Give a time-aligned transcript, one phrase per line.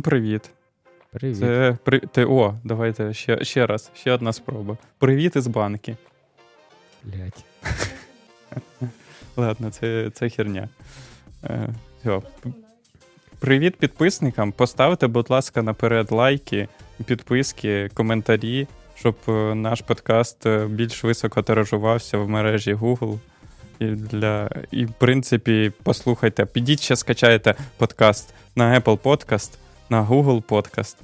[0.00, 0.50] Всім привіт.
[1.12, 1.38] Привіт.
[1.38, 2.00] Це при...
[2.00, 2.24] ти...
[2.24, 4.76] О, давайте ще ще раз, ще одна спроба.
[4.98, 5.96] Привіт із банки.
[7.04, 7.44] Блять.
[9.36, 10.68] Ладно, це це херня.
[11.44, 11.68] Е,
[12.00, 12.20] все.
[13.38, 14.52] Привіт підписникам.
[14.52, 16.68] Поставте, будь ласка, наперед лайки,
[17.04, 23.18] підписки, коментарі, щоб е, наш подкаст е, більш високо тиражувався в мережі Google.
[23.78, 24.50] І, для...
[24.70, 29.58] І в принципі, послухайте, підіть ще скачайте подкаст на Apple Podcast
[29.90, 30.96] на Google Podcast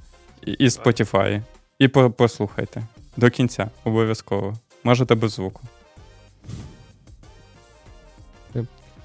[0.47, 1.43] і Spotify.
[1.79, 2.83] І по- послухайте.
[3.17, 4.55] До кінця, обов'язково.
[4.85, 5.61] Можете без звуку.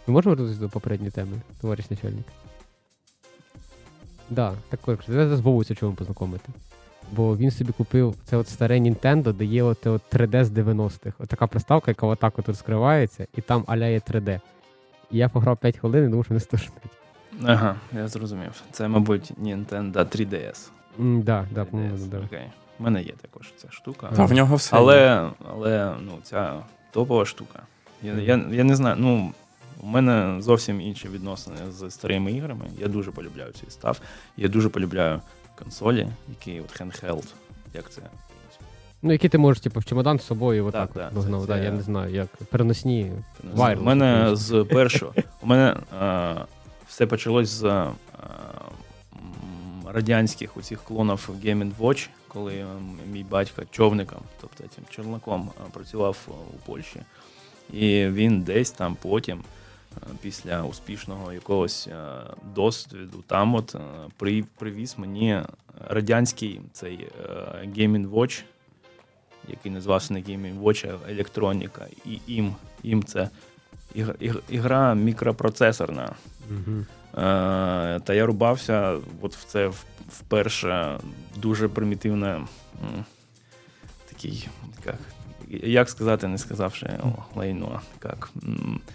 [0.07, 2.25] Ми можемо вернутися до попередньої теми, товариш начальник?
[4.29, 6.49] Да, так коротше, давайте з Вовою чому познайомити.
[7.11, 11.13] Бо він собі купив це от старе Nintendo, де є от, от 3D з 90-х.
[11.19, 14.39] От така приставка, яка отак от розкривається, і там аляє 3D.
[15.11, 16.83] І я пограв 5 хвилин і думав, що не стошнить.
[17.45, 18.61] Ага, я зрозумів.
[18.72, 20.70] Це, мабуть, Nintendo 3DS.
[21.00, 21.66] Mm, да, да, 3DS.
[21.66, 22.17] по-моєму, да.
[22.17, 22.45] Окей.
[22.80, 24.09] У мене є також ця штука.
[24.16, 24.75] Та в нього все.
[24.75, 26.53] Але, але ну, ця
[26.92, 27.59] топова штука.
[28.03, 29.33] Я, я, я не знаю, ну.
[29.83, 32.66] У мене зовсім інші відносини з старими іграми.
[32.80, 34.02] Я дуже полюбляю цей став.
[34.38, 35.22] Я дуже полюбляю
[35.55, 37.26] консолі, які от handheld,
[37.73, 38.02] як це.
[39.02, 41.48] Ну, які ти можеш, типу, в чемодан з собою отак Так, от да, вигнав, це-
[41.48, 43.11] да, це- я не знаю, як переносні.
[43.53, 45.14] У мене з першого.
[45.42, 46.36] У мене е,
[46.92, 47.88] все почалось з е,
[49.88, 52.65] радянських усіх клонів Game Watch, коли
[53.11, 56.17] мій батько човником, тобто цим челноком, е, працював
[56.54, 56.99] у Польщі.
[57.73, 59.43] І він десь там потім,
[59.98, 61.89] е, після успішного якогось
[62.55, 63.76] досвіду, там от
[64.17, 65.42] при- привіз мені
[65.89, 67.08] радянський цей
[67.77, 68.44] Game Watch,
[69.48, 71.88] який називався не Game Watch, а електроніка.
[72.05, 73.30] І їм, їм це
[73.95, 76.15] іг- іг- ігра мікропроцесорна.
[76.52, 76.86] Угу.
[77.14, 79.72] Е, та я рубався от в це
[80.10, 81.00] вперше
[81.36, 82.42] дуже примітивне
[84.10, 84.48] такий,
[84.86, 84.95] як,
[85.64, 87.82] як сказати, не сказавши о, лайно.
[88.04, 88.32] Як,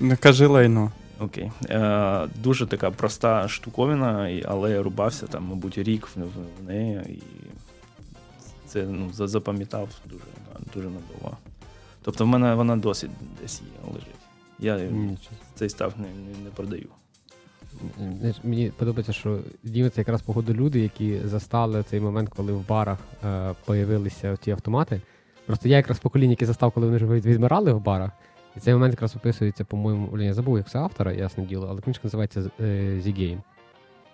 [0.01, 0.93] Не кажи лайно.
[1.21, 1.51] Окей.
[1.71, 7.23] Е, дуже така проста штуковина, але я рубався там, мабуть, рік в неї, і
[8.67, 10.25] це ну, запам'ятав дуже,
[10.75, 11.37] дуже надовго.
[12.03, 13.11] Тобто в мене вона досі
[13.43, 14.15] десь є, лежить.
[14.59, 15.37] Я Нічого.
[15.55, 16.89] цей став не, не, не продаю.
[18.19, 22.99] Знаєш, Мені подобається, що діли якраз походу люди, які застали цей момент, коли в барах
[23.25, 25.01] е, появилися ті автомати.
[25.47, 28.11] Просто я якраз покоління, яке застав, коли вони вже відмирали в барах.
[28.57, 32.01] І цей момент якраз описується, по-моєму, я забув, як це автора, ясне діло, але книжка
[32.05, 32.65] називається е,
[33.05, 33.39] The Game.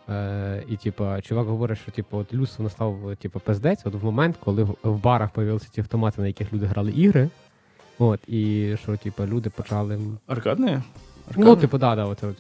[0.08, 4.36] Е, і, типа, чувак говорить, що типу, от людство настав типу, пиздець, от в момент,
[4.44, 7.28] коли в, в барах появилися ті автомати, на яких люди грали ігри.
[7.98, 10.00] От, і що, типу, люди почали.
[10.26, 10.78] Аркадний?
[11.36, 12.36] Ну, типу, да, да, от, от,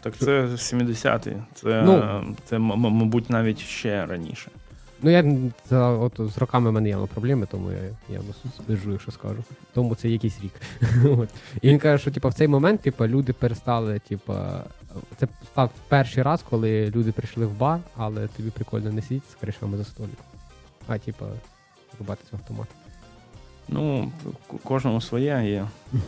[0.00, 1.36] Так це 70-ті.
[1.54, 2.24] Це, Ну.
[2.44, 4.50] це м- м- мабуть, навіть ще раніше.
[5.02, 5.24] Ну, я
[5.70, 7.78] за, от, з роками в мене є проблеми, тому я
[8.14, 9.44] явно збежу, якщо скажу.
[9.74, 10.52] Тому це якийсь рік.
[11.18, 11.28] От.
[11.62, 14.34] І він каже, що типу, в цей момент типу, люди перестали, типу,
[15.16, 19.34] це став перший раз, коли люди прийшли в бар, але тобі прикольно не сидіти з
[19.34, 20.24] кришами за столиком.
[20.88, 21.24] А, типу,
[21.98, 22.66] рубати цей автомат.
[23.68, 24.12] Ну,
[24.64, 25.66] кожному своє є.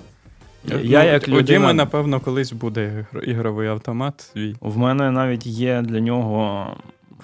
[0.65, 4.55] Ну, Я як у Діми, напевно, колись буде ігровий автомат свій.
[4.61, 6.67] в мене навіть є для нього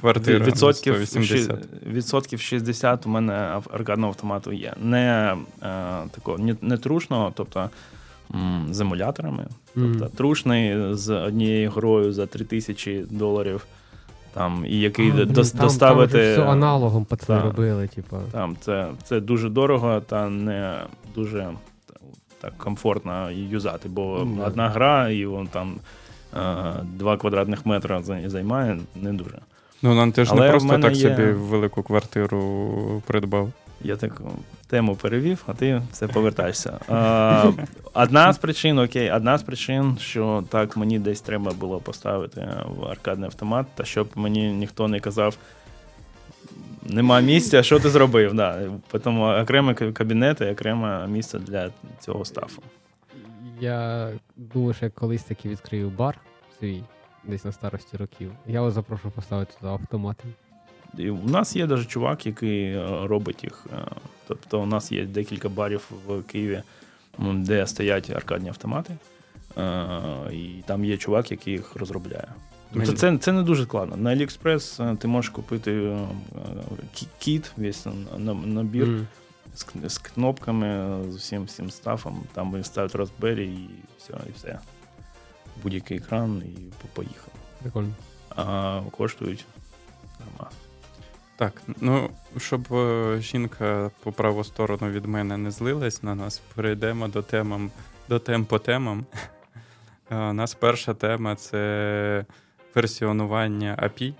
[0.00, 1.58] Квартира відсотків, 180.
[1.86, 3.32] відсотків 60 у мене
[3.72, 4.74] аркадного автомату є.
[4.82, 5.66] Не, е,
[6.10, 7.70] такого, не, не трушного, тобто
[8.34, 9.46] м, з емуляторами.
[9.74, 13.66] Тобто трушний з однією грою за 3000 доларів.
[14.34, 16.12] Там, і який А, дос- там, доставити.
[16.12, 17.50] Там вже все аналогом пацани Так.
[17.50, 18.16] робили, типу.
[18.32, 20.74] Там це, це дуже дорого та не
[21.14, 21.50] дуже та-
[22.42, 25.74] так комфортно юзати, бо Ну, одна гра, і вон там
[26.36, 26.38] е,
[26.82, 29.38] 2 квадратних метра займає не дуже.
[29.82, 33.52] Ну, нам ти ж Але не просто так є- собі велику квартиру придбав.
[33.80, 34.20] Я так
[34.66, 36.78] тему перевів, а ти все повертаєшся.
[36.90, 42.48] Е, одна з причин, окей, одна з причин, що так мені десь треба було поставити
[42.78, 45.36] в аркадний автомат, та щоб мені ніхто не казав.
[46.86, 48.34] Нема місця, що ти зробив?
[48.34, 48.70] Да.
[49.04, 49.44] Тому
[49.92, 51.70] кабінет і окреме місце для
[52.00, 52.62] цього стафу.
[53.60, 56.18] Я думаю, що я колись таки відкрию бар
[56.58, 56.82] свій,
[57.24, 58.32] десь на старості років.
[58.46, 60.24] Я вас запрошу поставити туди автомати.
[60.98, 63.66] І у нас є навіть чувак, який е, робить їх.
[63.72, 63.76] е,
[64.28, 66.62] Тобто, у нас є декілька барів в Києві,
[67.18, 68.96] де стоять аркадні автомати,
[69.58, 69.88] е,
[70.32, 72.28] і там є чувак, який їх розробляє.
[72.74, 73.96] Тобто це, це не дуже складно.
[73.96, 76.06] На AliExpress е, ти можеш купити е,
[77.18, 79.06] кіт, весь на- на- набір Мгм.
[79.54, 82.22] з, з кнопками, з усім всім стафом.
[82.32, 84.58] Там вони ставлять Raspberry і все, і все.
[85.62, 87.28] Будь-який екран і поїхав.
[87.62, 87.92] Прикольно.
[88.36, 89.44] А коштують
[90.20, 90.56] нормально.
[91.36, 97.08] Так, ну щоб е, жінка по праву сторону від мене не злилась на нас, перейдемо
[97.08, 97.70] до темам,
[98.08, 99.06] до тем по темам.
[100.10, 102.24] У нас перша тема це
[102.74, 104.14] версіонування API.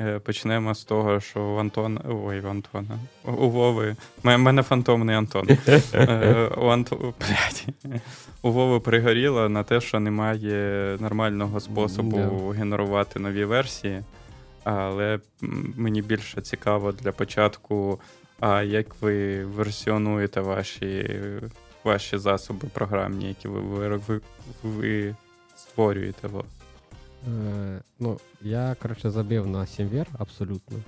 [0.00, 2.00] Е, Почнемо з того, що у Антона.
[2.08, 2.98] Ой, у Антона.
[3.24, 3.96] У Вови.
[4.24, 5.48] У мене фантомний Антон.
[5.94, 6.96] Е, У Анто...
[6.96, 7.66] Блядь.
[8.42, 14.02] У Вови пригоріло на те, що немає нормального способу генерувати нові версії.
[14.64, 15.18] Але
[15.76, 18.00] мені більше цікаво для початку,
[18.40, 21.20] а як ви версіонуєте ваші,
[21.84, 24.20] ваші засоби програмні, які ви, ви, ви,
[24.62, 25.14] ви
[25.56, 26.28] створюєте.
[27.28, 30.78] Е, ну, я, коротше, забив на SimVer абсолютно.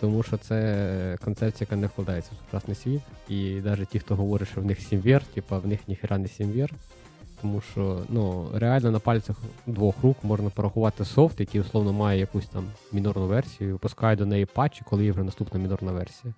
[0.00, 3.02] Тому що це концепція, яка не вкладається в сучасний світ.
[3.28, 6.70] І навіть ті, хто говорить, що в них SimVer, типа в них ніхера не SimVer.
[7.40, 9.36] Тому що ну, реально на пальцях
[9.66, 14.46] двох рук можна порахувати софт, який условно має якусь там мінорну версію, випускає до неї
[14.46, 16.34] патчі, коли є вже наступна мінорна версія.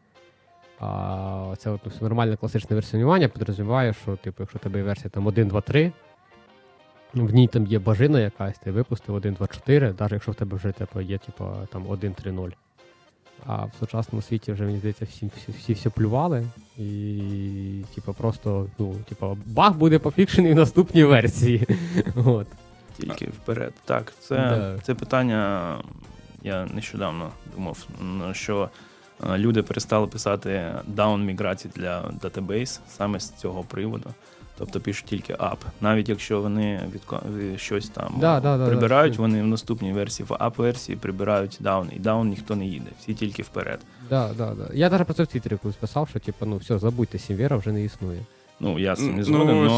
[0.81, 5.27] А це от, ну, нормальне класичне версіонування підрозуміває, що типу, якщо тебе є версія там
[5.27, 5.93] 1, 2, 3,
[7.25, 10.57] в ній там є бажина якась, ти випустив 1, 2, 4, навіть якщо в тебе
[10.57, 12.49] вже типу, є типу, там 1, 3, 0.
[13.47, 16.47] А в сучасному світі вже, мені здається, всі всі, всі все плювали.
[16.79, 21.67] І, типу, просто, ну, типу, баг буде пофікшений в наступній версії.
[22.25, 22.47] От.
[22.97, 23.73] Тільки вперед.
[23.85, 24.79] Так, це, Да.
[24.83, 25.75] це питання.
[26.43, 27.87] Я нещодавно думав,
[28.33, 28.71] що
[29.31, 34.11] е, люди перестали писати down міграції для databases саме з цього приводу.
[34.59, 35.57] Тобто пишуть тільки up.
[35.81, 37.23] Навіть якщо вони відко-
[37.57, 39.23] щось там Да, да, да, прибирають, да.
[39.23, 43.43] вони в наступній версії, в up-версії прибирають down, і down ніхто не їде, всі тільки
[43.43, 43.79] вперед.
[44.11, 44.69] Да, да, да.
[44.75, 47.73] Я навіть про це в Твіттері колись писав, що типу, ну все, забудьте, Сімвера вже
[47.73, 48.21] не існує.
[48.61, 49.69] Ну, я не Ну, згоден, але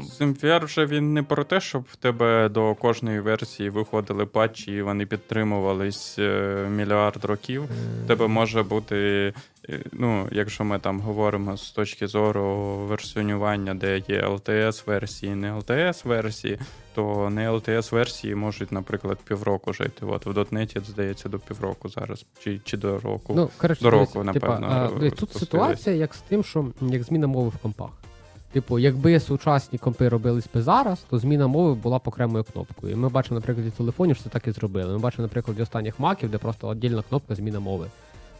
[0.00, 4.72] с- SimVer вже він не про те, щоб в тебе до кожної версії виходили патчі,
[4.72, 7.64] і вони підтримувались е, мільярд років.
[8.04, 9.32] В тебе може бути, е,
[9.92, 16.58] ну, якщо ми там говоримо з точки зору версіонування, де є LTS-версії, не LTS-версії,
[16.94, 20.06] то не LTS-версії можуть, наприклад, півроку жити.
[20.06, 23.32] От в дотнеті, здається, до півроку зараз, чи, чи до року.
[23.36, 25.38] Ну, коротше, До дивись, року, типа, напевно, а, тут спустились.
[25.38, 27.90] ситуація як з тим, що як зміна мови в компах.
[28.52, 32.92] Типу, якби сучасні компи робились би зараз, то зміна мови була б окремою кнопкою.
[32.92, 34.92] І ми бачимо, на прикладі телефонів, що це так і зробили.
[34.92, 37.86] Ми бачимо, на прикладі останніх маків, де просто віддільна кнопка зміна мови.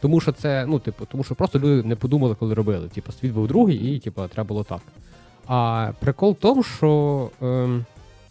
[0.01, 2.87] Тому що це, ну, типу, тому що просто люди не подумали, коли робили.
[2.87, 4.81] Типу, світ був другий, і типу, треба було так.
[5.47, 7.85] А прикол в тому, що ем,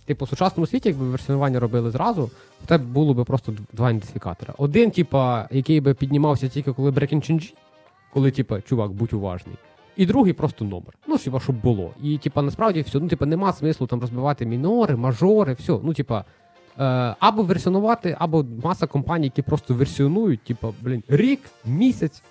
[0.04, 2.30] типу, в сучасному світі, якби версіонування робили зразу,
[2.64, 4.54] в тебе було би просто два ідентифікатора.
[4.58, 7.52] Один, типа, який би піднімався тільки коли change,
[8.12, 9.56] коли, типа, чувак, будь уважний.
[9.96, 10.94] І другий просто номер.
[11.06, 11.90] Ну, типа, щоб було.
[12.02, 15.78] І, типа, насправді все, ну, типа, нема смислу там розбивати мінори, мажори, все.
[15.82, 16.24] Ну, типа,
[17.20, 22.22] або версіонувати, або маса компаній, які просто версіонують, типа, блін, рік, місяць,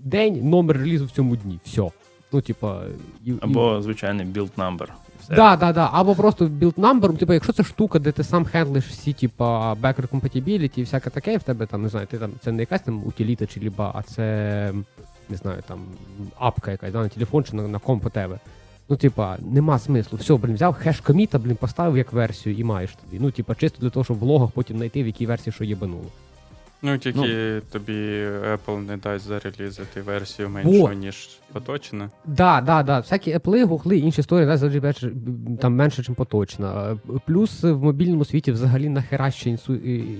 [0.00, 1.58] день, номер релізу в цьому дні.
[1.64, 1.90] Все.
[2.32, 2.82] Ну, типа,
[3.24, 4.86] і, і- або звичайний build number.
[5.20, 5.34] Все.
[5.34, 5.90] Да, да, да.
[5.92, 10.08] Або просто build number, типу, якщо це штука, де ти сам хендлиш всі, типа, backer
[10.08, 12.80] compatibility і всяке таке, і в тебе там, не знаю, ти там, це не якась
[12.80, 14.72] там утиліта чи ліба, а це,
[15.28, 15.78] не знаю, там,
[16.38, 18.38] апка якась, да, на телефон чи на, на комп у тебе.
[18.88, 20.18] Ну, типа, нема смислу.
[20.18, 23.22] Все, блін, взяв хеш коміта, блін, поставив як версію і маєш тоді.
[23.22, 26.06] Ну, типа, чисто для того, щоб в логах потім знайти, в якій версії що єбануло.
[26.82, 30.92] Ну, тільки тобі Apple не дасть зарелізити версію меншу, Во.
[30.92, 32.10] ніж поточна.
[32.26, 33.00] Да, да, да.
[33.00, 35.12] Всякі Apple, гугли, інші історії да, завжди більше,
[35.60, 36.98] там менше, ніж поточна.
[37.26, 39.50] Плюс в мобільному світі взагалі нахера ще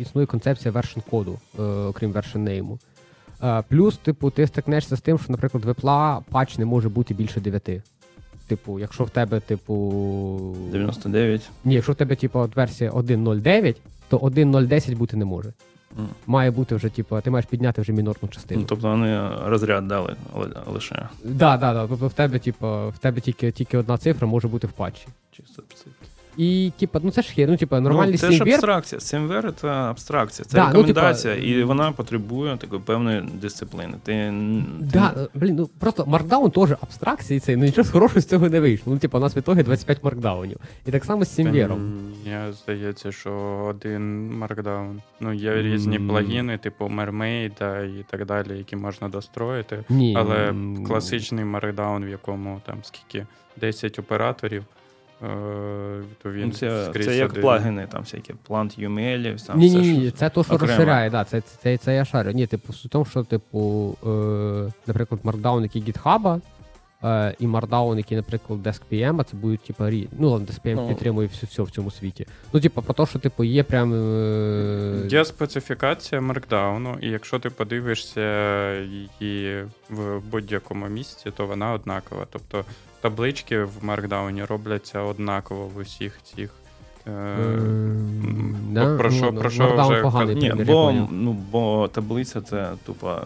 [0.00, 2.78] існує концепція version коду, е, окрім version name.
[3.42, 7.14] Е, Плюс, типу, ти стикнешся з тим, що, наприклад, в Apple патч не може бути
[7.14, 7.82] більше 9.
[8.48, 10.56] Типу, якщо в тебе, типу.
[10.72, 11.50] 99.
[11.64, 13.76] Ні, якщо в тебе, типу, от версія 1.0.9,
[14.08, 15.52] то 1.0.10 бути не може.
[15.98, 16.06] Mm.
[16.26, 18.60] Має бути вже, типу, ти маєш підняти вже мінорну частину.
[18.60, 20.60] Ну, тобто вони розряд дали лише.
[20.66, 21.86] лише Да, да, да.
[21.86, 25.06] Тобто в тебе, типу, в тебе тільки, тільки одна цифра може бути в патчі.
[25.30, 26.06] чисто специфіки.
[26.38, 28.99] І, типа, ну це ж є, ну, типа, нормальний ну, це ж абстракція.
[28.99, 33.95] Steamwear— це абстракція, це Да, ну, рекомендація, типа, і вона потребує такої певної дисципліни.
[34.02, 35.00] Ти, н- ти
[35.35, 38.92] блін, ну просто маркдаун теж абстракція, і це ну нічого хорошого з цього не вийшло.
[38.92, 40.57] Ну, типа, у нас в ітогі 25 маркдаунів.
[40.87, 41.92] І так само з Сімвєром.
[42.26, 43.33] Я здається, що
[43.71, 45.02] один маркдаун.
[45.21, 46.09] Ну, є різні М.
[46.09, 49.85] плагіни, типу Mermaid і так далі, які можна достроїти.
[49.88, 50.14] Ні.
[50.18, 50.54] Але
[50.87, 53.26] класичний маркдаун, в якому там скільки
[53.57, 54.64] 10 операторів,
[56.22, 57.42] то він Ну, це, скрізь це як один.
[57.42, 60.68] плагіни, там всякі plant UML, там Ні, все ні, ні, це то, що окремо.
[60.72, 62.30] розширяє, да, це, це, це я шарю.
[62.30, 66.40] Ні, типу, суть в тому, що, типу, е, наприклад, маркдаун, який гітхаба,
[67.04, 70.08] е, і маркдаун, який, наприклад, DeskPM, це будуть, типу, рі...
[70.18, 70.88] ну, ладно, DeskPM Ну.
[70.88, 72.26] підтримує все, все в цьому світі.
[72.52, 73.94] Ну, типу, про те, що, типу, є прям.
[73.94, 75.06] Е...
[75.10, 78.75] Є специфікація маркдауну, і якщо ти подивишся
[79.20, 82.26] її в будь-якому місці, то вона однакова.
[82.32, 82.64] Тобто
[83.00, 86.50] таблички в маркдауні робляться однаково в усіх цих.
[87.06, 88.96] е, Ем, да?
[88.96, 93.20] про що- Ну, про що вже поганий Ні, примір, бо, ну, бо таблиця це тупо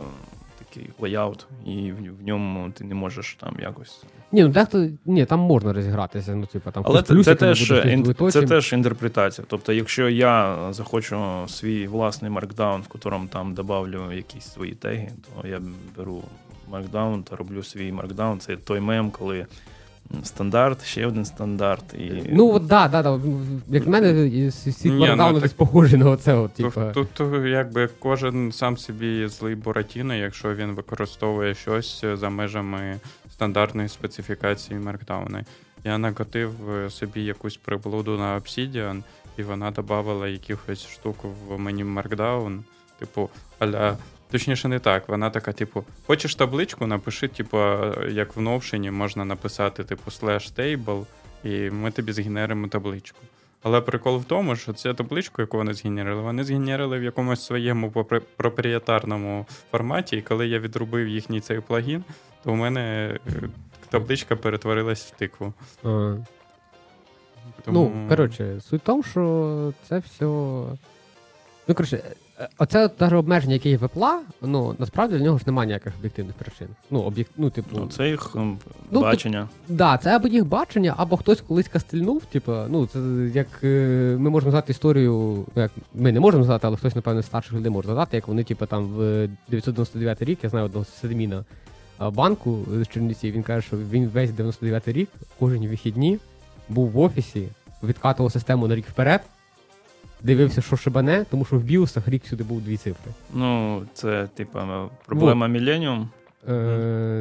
[0.58, 4.04] такий лейаут, і в, в ньому ти не можеш там якось.
[4.32, 8.30] Ні, ну дехто, ні, там можна розігратися, ну, типу, там Але хтось це, теж, буде,
[8.30, 9.46] це теж інтерпретація.
[9.50, 15.10] Тобто, якщо я захочу свій власний маркдаун, в якому там добавлю якісь свої теги,
[15.42, 15.60] то я
[15.96, 16.22] беру
[16.72, 18.40] маркдаун та роблю свій маркдаун.
[18.40, 19.46] Це той мем, коли
[20.22, 21.94] стандарт, ще один стандарт.
[21.94, 22.12] І...
[22.32, 23.20] Ну, от, да, да, да.
[23.68, 26.86] Як в мене світ Ні, ну, десь так- похожий на оце, от, Тут, типу.
[26.94, 33.00] тут, тут якби кожен сам собі злий Буратіно, якщо він використовує щось за межами
[33.30, 35.44] стандартної специфікації маркдауна.
[35.84, 39.02] Я накотив е, собі якусь приблуду на Obsidian,
[39.36, 41.16] і вона додавала якихось штук
[41.48, 42.58] в мені Markdown,
[42.98, 43.96] типу, аля.
[44.32, 45.08] Точніше, не так.
[45.08, 47.58] Вона така, типу, хочеш табличку, напиши, типу,
[48.08, 51.06] як в новшині можна написати, типу, slash table,
[51.44, 53.18] і ми тобі згенеримо табличку.
[53.62, 58.06] Але прикол в тому, що цю табличку, яку вони згенерили, вони згенерили в якомусь своєму
[58.36, 62.04] проприєтарному форматі, і коли я відрубив їхній цей плагін,
[62.44, 62.80] то у мене
[63.26, 63.48] е,
[63.90, 65.52] табличка перетворилась в тикву.
[65.84, 66.16] А.
[67.64, 67.92] Тому...
[67.94, 70.24] Ну, коротше, суть в тому, що це все.
[71.68, 72.14] Ну, коротше, е,
[72.58, 76.36] оце даже обмеження, яке є в Apple, ну, насправді для нього ж немає ніяких об'єктивних
[76.36, 76.68] причин.
[76.90, 78.36] Ну, об'єкт, ну, типу, Ну, це їх
[78.90, 79.48] Ну, бачення.
[79.68, 82.24] Да, це або їх бачення, або хтось колись кастильнув.
[82.24, 82.98] Типу, ну це
[83.34, 87.26] як е, ми можемо знати історію, як ми не можемо знати, але хтось, напевно, з
[87.26, 91.44] старших людей може згадати, як вони, типу, там в 999 рік, я знаю одного седміна
[92.10, 95.08] банку з Чернівців, він каже, що він весь 99 рік,
[95.38, 96.18] кожен вихідні
[96.68, 97.48] був в офісі,
[97.82, 99.20] відкатував систему на рік вперед,
[100.24, 103.12] дивився, що шибане, тому що в біосах рік сюди був дві цифри.
[103.34, 106.06] Ну, це, типа, проблема Millennium
[106.48, 106.52] Е,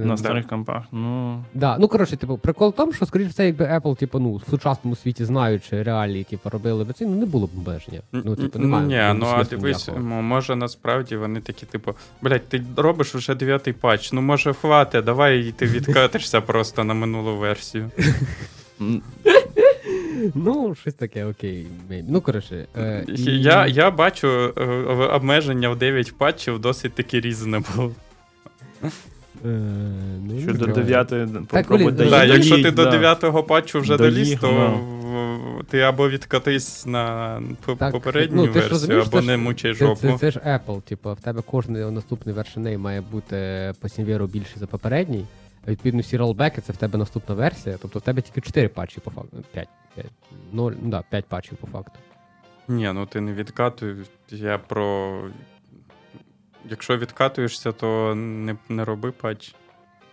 [0.05, 0.17] на да.
[0.17, 0.83] старих компах.
[0.91, 4.35] Ну, Да, ну коротше, типу, прикол в тому, що скоріш все, якби Apple, типу, ну,
[4.35, 8.01] в сучасному світі знаючи реалії, типу, робили б це, ну не було б обмеження.
[8.11, 8.87] Ну, типу, немає.
[8.87, 10.21] Ні, ну а дивись, ніякого.
[10.21, 15.39] може насправді вони такі, типу, блядь, ти робиш вже дев'ятий патч, ну може хвати, давай
[15.47, 17.91] і ти відкатишся просто на минулу версію.
[20.35, 21.67] Ну, щось таке, окей.
[22.07, 22.67] Ну, коротше.
[22.77, 24.27] Е, і- Я, я бачу
[24.57, 24.63] е,
[25.13, 27.91] обмеження в 9 патчів досить таки reasonable.
[28.83, 29.49] Е,
[30.25, 34.79] ну, що до 9 блін, попробуй да, якщо ти до 9-го патчу вже доліз, то
[35.69, 37.41] ти або відкатись на
[37.77, 40.01] Так, попередню ну, версію, або це не мучай жопу.
[40.01, 44.53] це, це ж Apple, типу, в тебе кожний наступний вершиней має бути по сімвіру більше
[44.55, 45.25] за попередній.
[45.67, 47.77] Відповідно всі ролбеки це в тебе наступна версія.
[47.81, 49.43] Тобто в тебе тільки 4 патчі по факту.
[49.51, 49.67] 5.
[49.95, 50.07] 5.
[50.51, 51.99] 0, ну да, 5 патчів по факту.
[52.67, 53.95] Ні, ну ти не відкатуй.
[54.29, 55.29] Я про.
[56.69, 59.55] Якщо відкатуєшся, то не, не роби патч.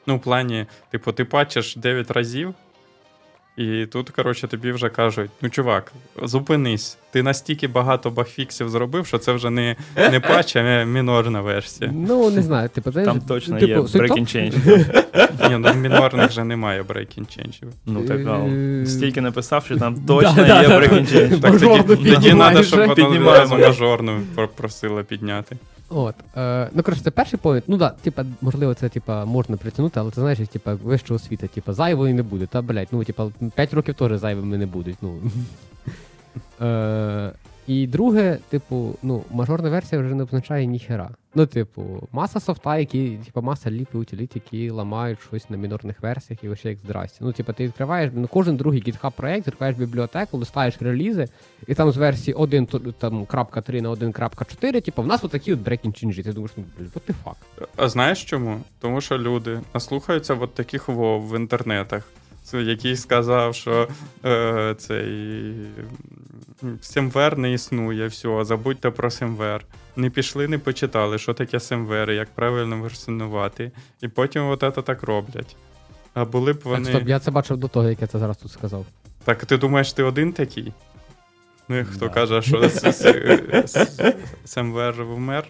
[0.06, 2.54] Ну, в плані, типу, ти патчиш 9 разів,
[3.58, 6.98] і тут, коротше, тобі вже кажуть: ну, чувак, зупинись.
[7.10, 11.90] Ти настільки багато багфіксів зробив, що це вже не, не патч, а мінорна версія.
[11.94, 15.48] Ну, не знаю, типу, це Там точно типу, є суть в break тому- and change.
[15.50, 17.68] Ні, ну мінорних вже немає breaking change'ів.
[17.86, 18.20] Ну так,
[18.88, 21.40] стільки написав, що там точно є да, break change.
[21.40, 25.56] Так тоді, тоді треба, щоб вона мажорну про- просила підняти.
[25.90, 27.64] От, е, ну коротше, це перший поінт.
[27.66, 31.72] Ну да, типа, можливо, це типа можна притягнути, але ти знаєш, типа, вищого освіта, типа,
[31.72, 32.46] зайвої не буде.
[32.46, 34.96] Та, блядь, ну, типа, 5 років теж зайвими не будуть.
[35.02, 35.20] Ну.
[36.60, 37.32] Е,
[37.68, 41.10] і друге, типу, ну, мажорна версія вже не означає ніхера.
[41.34, 46.44] Ну, типу, маса софта, які, типу, маса ліпи утиліт, які ламають щось на мінорних версіях
[46.44, 47.18] і вообще як здрасті.
[47.20, 51.28] Ну, типу, ти відкриваєш ну, кожен другий GitHub проект, відкриваєш бібліотеку, листаєш релізи,
[51.66, 55.52] і там з версії 1 то- там, крапка 3 на 1.4, типу, в нас отакі
[55.52, 56.24] от breaking changes.
[56.24, 57.66] Ти думаєш, ну, блін, what the fuck?
[57.76, 58.60] А знаєш чому?
[58.80, 62.08] Тому що люди наслухаються от таких вов в інтернетах,
[62.52, 63.88] який сказав, що
[64.24, 65.54] е, цей
[66.80, 69.64] Семвер не існує, все, забудьте про Семвер.
[69.96, 73.72] Не пішли, не почитали, що таке Семвер, як правильно версіонувати.
[74.00, 75.56] І потім от це так роблять.
[76.14, 76.84] А були б вони.
[76.84, 78.86] Так, стоп, я це бачив до того, як я це зараз тут сказав.
[79.24, 80.72] Так ти думаєш, ти один такий?
[81.68, 82.14] Ну, хто Да.
[82.14, 82.70] каже, що
[84.44, 85.44] Семвер вмер?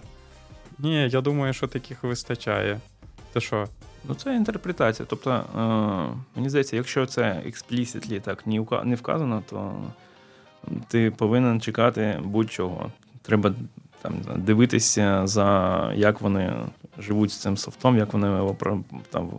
[0.78, 2.80] Ні, я думаю, що таких вистачає.
[3.32, 3.66] Ти що?
[4.04, 5.06] Ну, це інтерпретація.
[5.10, 5.58] Тобто, е,
[6.36, 8.46] мені здається, якщо це explicitly так
[8.84, 9.74] не вказано, то
[10.88, 12.90] ти повинен чекати будь-чого.
[13.22, 13.52] Треба
[14.02, 16.52] там, дивитися, за як вони
[16.98, 18.56] живуть з цим софтом, як вони його
[19.10, 19.30] там,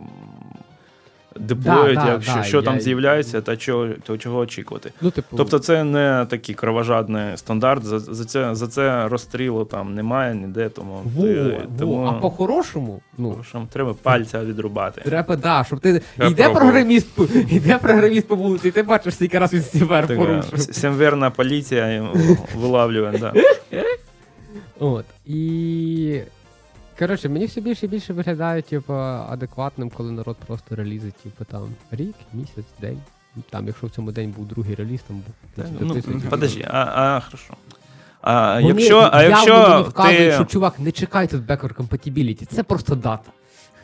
[1.36, 4.92] деплоють, Да, да, що, да, що я- там з'являється, та чого, то чого очікувати.
[5.00, 7.84] Ну, типу, Тобто, це не такий кровожадний стандарт.
[7.84, 12.12] За, за, це, за це розстрілу там немає ніде, тому, во, ти- во, тому а
[12.12, 15.00] по-хорошому, ну, що треба пальця відрубати.
[15.00, 16.02] треба, да, щоб ти.
[16.18, 20.06] Я Йде програміст, по- йде програміст по вулиці, і ти бачиш, скільки раз він сівер
[20.06, 20.60] порушив.
[20.60, 22.08] Семверна поліція
[22.56, 23.32] вилавлює, да.
[24.78, 25.04] От.
[25.26, 26.20] І.
[27.00, 31.68] Коротше, мені все більше і більше виглядає, типу, адекватним, коли народ просто релізить, типу, там
[31.90, 33.00] рік, місяць, день.
[33.50, 37.54] Там, якщо в цьому день був другий реліз, там був Ну, подожди, а, а хорошо.
[38.20, 40.32] А Вони якщо, а явно мені якщо вказують, ти...
[40.32, 43.30] що чувак, не чекай тут backward compatibility, це просто дата.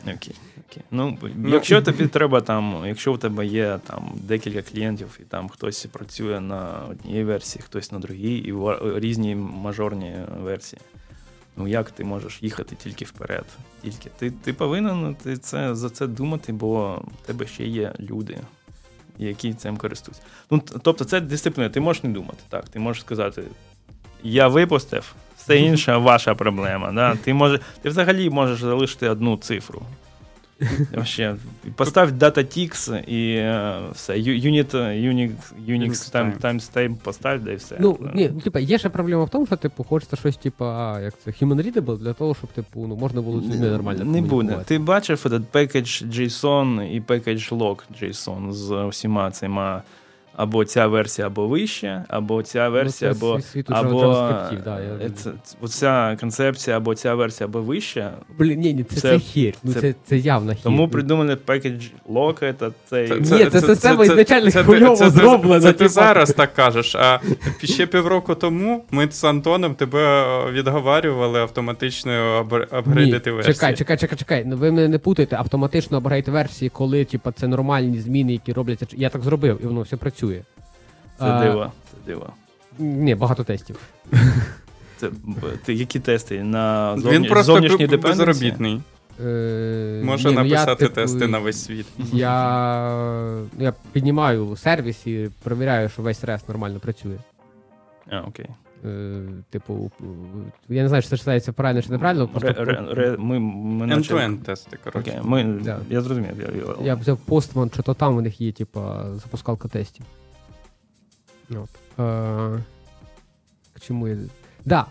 [0.03, 0.35] Окей,
[0.69, 0.83] окей.
[0.91, 5.85] Ну, якщо тобі треба там, якщо у тебе є там декілька клієнтів, і там хтось
[5.85, 10.81] працює на одній версії, хтось на другій, і ва- різні мажорні версії.
[11.57, 13.45] Ну як ти можеш їхати тільки вперед?
[13.83, 18.37] Тільки ти, ти повинен ти це, за це думати, бо в тебе ще є люди,
[19.17, 20.21] які цим користуються.
[20.51, 22.43] Ну, тобто, це дисципліна, ти можеш не думати.
[22.49, 23.43] Так, ти можеш сказати,
[24.23, 26.91] я випустив, все інше ваша проблема.
[26.91, 27.15] Да?
[27.15, 29.81] Ти, може, ти взагалі можеш залишити одну цифру.
[30.93, 31.35] Вообще,
[31.75, 34.19] поставь DataTix і и все.
[34.19, 35.31] Ю- Unit, Unix,
[35.67, 37.77] Unix time, timestamp поставь, да і все.
[37.79, 41.13] Ну, ні, ну, типа, є ще проблема в тому, що, типу, хочеться щось, типа, як
[41.19, 44.57] це, human readable, для того, щоб, типу, ну, можна було з людьми нормально Не буде.
[44.65, 49.81] Ти бачив этот package JSON і package log JSON з усіма цими
[50.37, 53.35] або ця версія, або вища, або ця версія, ну, це або.
[53.35, 54.01] світ- світ Або
[54.65, 55.05] да, я...
[55.05, 58.13] е, це, оця концепція, або ця версія, або вища.
[58.39, 60.63] Блін, ні, ні, це, це- це, хір, ну, це- це, це явна хір.
[60.63, 63.11] Тому Ну, придумали package log, це цей.
[63.19, 66.95] Ні, це система ізначально це, хвильово це, це, зроблена, Це, ти зараз так кажеш.
[66.95, 67.19] А
[67.63, 73.53] ще півроку тому ми з Антоном тебе відговарювали автоматичною апгр- апгрейдити Ні, версії.
[73.53, 74.43] Чекай, чекай, чекай, чекай.
[74.45, 78.85] Ну ви мене не путайте автоматично апгрейд версії, коли типа, це нормальні зміни, які робляться.
[78.91, 80.26] Я так зробив, і воно все працює.
[81.19, 81.71] Це диво.
[81.91, 82.33] Це диво.
[82.79, 83.79] Ні, багато тестів.
[84.97, 85.09] Це,
[85.65, 86.43] ти, які тести?
[86.43, 88.25] На Він просто зовнішні б- депенденції?
[88.27, 88.81] безробітний.
[89.25, 91.85] Е, Може ні, ну, я, написати типу, тести на весь світ.
[92.13, 92.89] Я,
[93.57, 97.17] ну, я піднімаю сервіс і перевіряю, що весь рес нормально працює.
[98.09, 98.45] А, окей.
[98.85, 99.91] Е, типу,
[100.69, 102.27] я не знаю, що це читається правильно чи неправильно.
[102.27, 105.21] Просто Ре, ре, ми, ми End-to-end тести, коротше.
[105.23, 105.79] Ми, yeah.
[105.89, 106.31] Я зрозумів.
[106.39, 110.05] Я, я, Я взяв постман, чи то там у них є, типа, запускалка тестів.
[111.49, 111.69] От.
[111.99, 112.63] Е,
[113.73, 114.17] к чому я.
[114.65, 114.85] Да.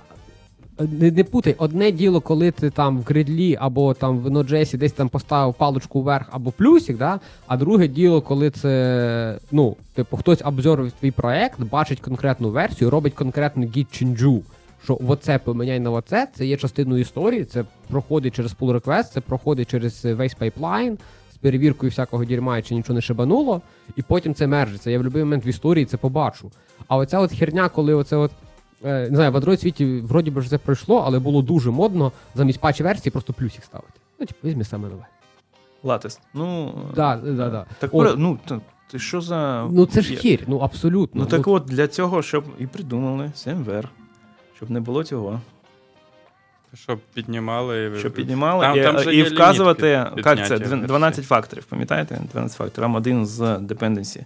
[0.79, 4.93] Не, не путай, одне діло, коли ти там в гридлі або там в Node.js десь
[4.93, 7.21] там поставив паличку вверх або плюсик, да?
[7.47, 13.15] а друге діло, коли це, ну, типу, хтось обзорив твій проект, бачить конкретну версію, робить
[13.15, 14.43] конкретну git чинджу,
[14.85, 19.21] що оце поміняй на оце, це є частиною історії, це проходить через pull request, це
[19.21, 20.99] проходить через весь пайплайн,
[21.35, 23.61] з перевіркою всякого дерьма, чи нічого не шибануло,
[23.97, 24.91] і потім це мержиться.
[24.91, 26.51] Я в будь-який момент в історії це побачу.
[26.89, 28.31] А оця от херня, коли оце от.
[28.85, 32.61] Е, Не знаю, в Android світі вроді би це пройшло, але було дуже модно замість
[32.61, 34.01] патч версії просто плюсик ставити.
[34.21, 35.07] Ну, типу, візьми саме нове.
[35.83, 36.21] Латест.
[36.35, 37.67] Ну, Да, да, да.
[37.79, 38.19] Так, От.
[38.19, 38.39] ну,
[38.91, 39.69] ти, що за.
[39.71, 41.21] Ну це ж хір, ну абсолютно.
[41.21, 43.87] Ну так от для цього, щоб і придумали SMWare,
[44.57, 45.41] щоб не було цього.
[46.75, 47.93] Щоб піднімали.
[47.99, 52.21] Щоб піднімали Там- і, там і вказувати, як це, підняття 12 факторів, пам'ятаєте?
[52.33, 52.85] 12 факторів.
[52.85, 54.25] Там один з dependency.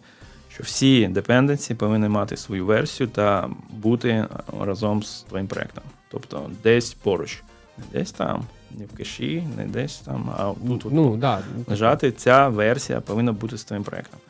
[0.60, 4.26] Що всі dependency повинні мати свою версію та бути
[4.60, 5.84] разом з твоїм проектом.
[6.10, 7.42] Тобто десь поруч.
[7.78, 8.44] Не десь там,
[8.78, 11.40] не в кеші, не десь там, а тут Ну, да.
[11.66, 14.20] лежати ця версія повинна бути з твоїм проектом.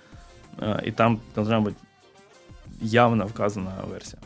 [0.62, 1.76] Е, І там повинна бути
[2.82, 4.22] явно вказана версія.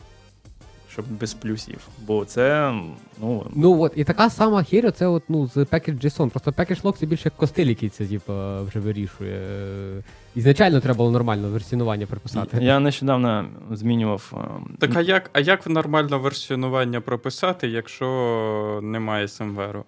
[0.95, 1.87] Щоб без плюсів.
[2.07, 2.73] Бо це,
[3.21, 6.29] ну, Ну от, і така сама хіра, це от, ну, з Package JSON.
[6.29, 8.33] Просто Package Lock це більше як костиль, який це типу,
[8.65, 9.39] вже вирішує.
[9.97, 10.03] Е,
[10.35, 12.57] Ізначально треба було нормально версіонування прописати.
[12.61, 14.33] я нещодавно змінював.
[14.33, 19.83] е, Так а як, а як нормально версіонування прописати, якщо немає семверу?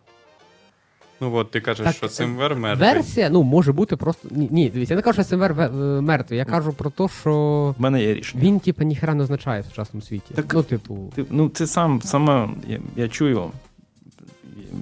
[1.21, 2.93] Ну от ти кажеш, Так, що е, SimWare мертвий.
[2.93, 4.27] Версія, ну, може бути просто.
[4.31, 7.31] Ні, ні дивіться, я не кажу, що ве- е, мертвий, я кажу про те, що
[7.77, 8.43] В мене є рішення.
[8.43, 10.33] він, типу, ніхера не означає в сучасному світі.
[10.35, 11.11] Так- Ну, типу.
[11.15, 13.51] Ти, ну, ти сам сама, я, я чую,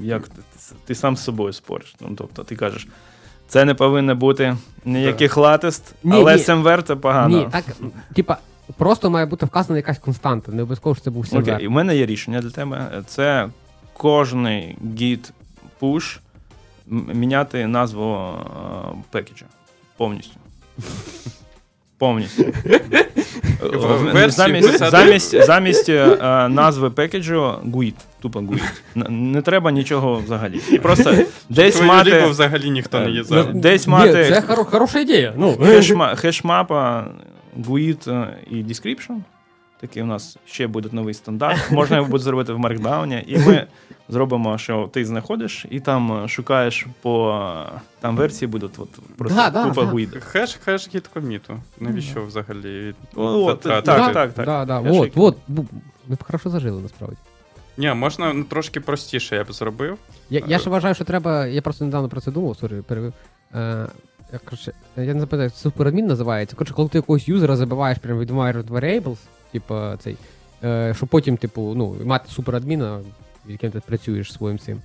[0.02, 0.42] як ти,
[0.86, 1.96] ти сам з собою спориш.
[2.02, 2.88] Ну, тобто, ти кажеш,
[3.48, 6.42] це не повинно бути ніяких латист, Ні, але ні.
[6.42, 7.38] SMWR це погано.
[7.38, 7.64] Ні, так,
[8.14, 8.38] типа,
[8.78, 11.62] просто має бути вказана якась константа, не обов'язково, що це був Окей, сервер.
[11.62, 13.04] і в мене є рішення для тебе.
[13.08, 13.50] Це
[13.94, 15.32] кожний git
[15.82, 16.22] push м-
[16.88, 19.46] міняти назву е, пекеджа.
[19.98, 20.36] Повністю.
[21.98, 22.46] Повністю.
[24.28, 26.18] Замість, замість, замість е,
[26.50, 27.94] назви пекеджу GUID.
[28.22, 28.62] Тупо GUID.
[29.10, 30.62] Не треба нічого взагалі.
[30.72, 31.16] І просто
[31.50, 33.50] десь Твою мати, ліпу взагалі ніхто не їздив.
[33.50, 35.34] Е, десь Ні, мати це хоро- хороша ідея.
[35.38, 37.08] Ну, хешма, хешмапа,
[37.60, 39.18] GUID е, і description.
[39.82, 41.72] Такий у нас ще буде новий стандарт.
[41.72, 43.68] Можна його буде зробити в Markdown, і ми
[44.10, 47.42] зробимо, що ти знаходиш, і там е, шукаєш по
[47.76, 49.92] е, там версії будуть от, просто Да, да, купа да.
[49.92, 50.20] GUID.
[50.20, 51.60] Хеш, хеш гід коміту.
[51.80, 53.86] Навіщо взагалі О, от, затратити?
[53.86, 54.46] так, так, так.
[54.46, 54.92] Да, да.
[54.92, 55.38] От, от,
[56.08, 57.18] ми б хорошо зажили насправді.
[57.78, 59.98] Ні, можна ну, трошки простіше я б зробив.
[60.30, 61.46] Я, я ще вважаю, що треба.
[61.46, 63.14] Я просто недавно про це думав, sorry, перевів.
[63.56, 63.88] Е,
[64.34, 66.56] я, коротше, я не запитаю, суперадмін називається.
[66.56, 69.18] Коротше, коли ти якогось юзера забиваєш прямо в environment variables,
[69.52, 70.18] типу цей,
[70.64, 73.00] е, щоб потім, типу, ну, мати суперадміна,
[73.48, 74.82] яким ти працюєш своїм цим.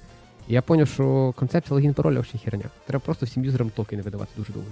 [0.48, 2.64] І я зрозумів, що концепція логін пароля ще херня.
[2.86, 4.68] Треба просто всім юзерам токени видавати дуже довго.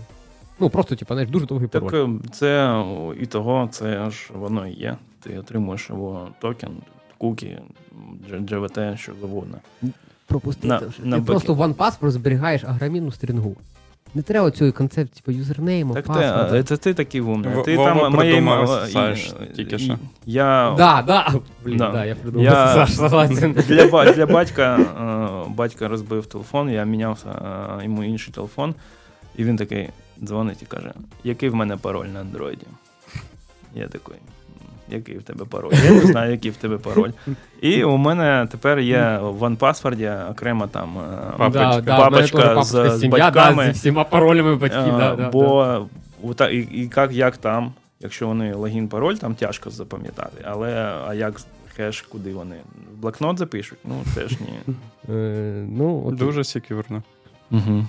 [0.61, 2.19] Ну, просто, типу, знаєш, дуже довгий Так пароль.
[2.21, 2.83] Так це
[3.21, 4.97] і того, це ж воно і є.
[5.21, 6.71] Ти отримуєш його токен,
[7.19, 7.59] куки,
[8.31, 9.59] JVT, що завгодно.
[10.27, 13.57] Пропустити на- ти бекі- просто в OnePassword зберігаєш аграмінну стрінгу.
[14.15, 16.45] Не треба цієї концепції, типу, юзернейму, Так паспорта.
[16.51, 17.55] ти, це ти такий умний.
[17.55, 19.99] В- Ти Вова там моєї придумав ма- SSH і- тільки що.
[20.27, 21.35] Я Да, да.
[21.65, 21.91] Блін, Да.
[21.91, 22.45] да, я придумав.
[22.45, 23.53] Я- Саш, согласен.
[23.53, 27.25] для, для батька е, батька розбив телефон, я міняв
[27.81, 28.75] е, йому інший телефон,
[29.37, 29.89] і він такий
[30.23, 30.93] дзвонить і каже:
[31.25, 32.67] який в мене пароль на андроїді?
[33.75, 34.15] Я такий.
[34.91, 35.73] «М, Який в тебе пароль?
[35.85, 37.11] Я не знаю, який в тебе пароль.
[37.61, 41.71] І у мене тепер є в OnePassword окремо там е, Папочка.
[41.75, 43.67] Да, да, в мене папочка папочка з, з сім'я, батьками.
[43.67, 44.95] Да, зі всіма паролями батьків.
[44.95, 45.87] Е, Да, да, бо
[46.23, 50.45] у та- і, і як, як там, якщо вони логін пароль, там тяжко запам'ятати.
[50.45, 51.41] Але а як
[51.77, 52.57] хеш, куди вони?
[52.97, 53.79] В блокнот запишуть?
[53.85, 54.75] Ну, теж ні.
[55.15, 57.03] Е, ну, от, Дуже секюрно.
[57.51, 57.87] Угу.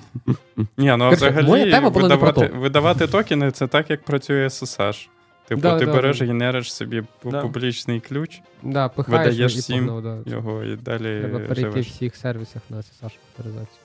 [0.78, 1.48] Ні, ну взагалі
[1.90, 5.08] видавати, видавати токени це так, як працює SSH.
[5.50, 6.26] Типу, Да, ти да, береш, да.
[6.26, 7.42] генериш собі Да.
[7.42, 10.32] публічний ключ, да, пихаєш видаєш і всім погнав, да.
[10.32, 13.80] його і далі Треба перейти в всіх сервісах на SSH авторизацію.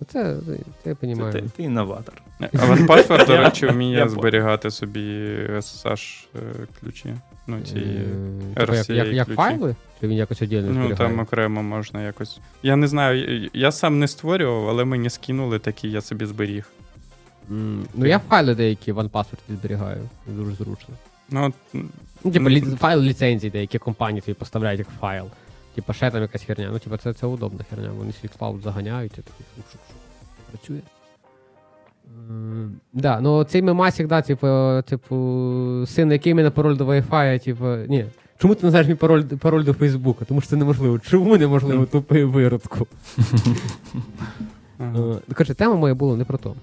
[0.00, 0.36] Ну, Це,
[0.84, 1.32] це я розумію.
[1.32, 2.14] Ти, ти інноватор.
[2.40, 6.38] А OnePassword, до речі, вміє зберігати собі SSH е,
[6.80, 7.14] ключі.
[7.46, 7.74] Ну, ці...
[7.74, 9.76] Типу, як, RSA як, як файли?
[10.00, 12.40] Чи він якось віддільно Ну, там окремо можна якось.
[12.62, 16.66] Я не знаю, я сам не створював, але мені скинули такі, я собі зберіг.
[17.50, 20.08] М, Ну, я файли деякі в 1Password зберігаю.
[20.26, 20.94] Дуже зручно.
[21.30, 21.52] Ну,
[22.24, 22.60] Ну, типу, Ну, лі...
[22.60, 25.24] файл ліцензії, деякі компанії тобі поставляють як файл.
[25.74, 26.68] Типу, ще там якась херня.
[26.72, 27.90] Ну, типу, це, це удобна херня.
[27.98, 30.50] Вони свій cloud заганяють і такий шук-шук-шук.
[30.50, 30.80] Працює.
[32.30, 37.64] М, Да, ну цей мемасик, да, типу, типу, син, який мене пароль до Wi-Fi, типу,
[37.92, 38.06] ні.
[38.38, 40.24] Чому ти називаєш мій пароль, пароль до Фейсбука?
[40.24, 40.98] Тому що це неможливо.
[40.98, 42.86] Чому неможливо тупий виродку?
[44.78, 44.98] ага.
[45.28, 46.54] Е, Коротше, тема моя була не про то.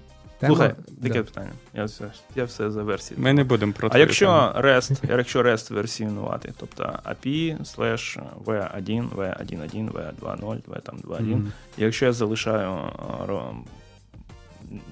[0.44, 1.22] Тема, Слухай, таке да.
[1.22, 1.52] питання.
[1.74, 2.04] Я все,
[2.36, 3.24] я все за версією.
[3.24, 4.26] Ми не будемо про А якщо.
[4.56, 11.52] REST, якщо REST версіонувати, тобто API slash V1, V11, V20, V там 2.1, Мгм.
[11.78, 12.78] якщо я залишаю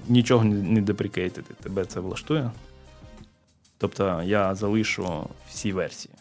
[0.07, 2.51] нічого не, не деприкейтити, тебе це влаштує?
[3.77, 6.12] Тобто я залишу всі версії.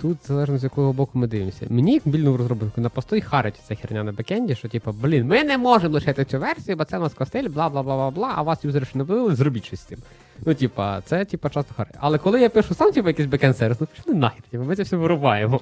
[0.00, 1.66] Тут залежно з якого боку ми дивимося.
[1.70, 5.44] Мені, як більному розробнику, на постой харить ця херня на бекенді, що типу, блін, ми
[5.44, 8.32] не можемо лишити цю версію, бо це у нас костель, бла бла бла бла бла,
[8.36, 9.98] а вас юзери ще не вивели, зробіть щось з цим.
[10.46, 11.94] Ну, типа, це типа часто харить.
[11.98, 14.82] Але коли я пишу сам, типу, якийсь бекенд сервіс, ну пішли нахер, типу, ми це
[14.82, 15.60] все вирубаємо.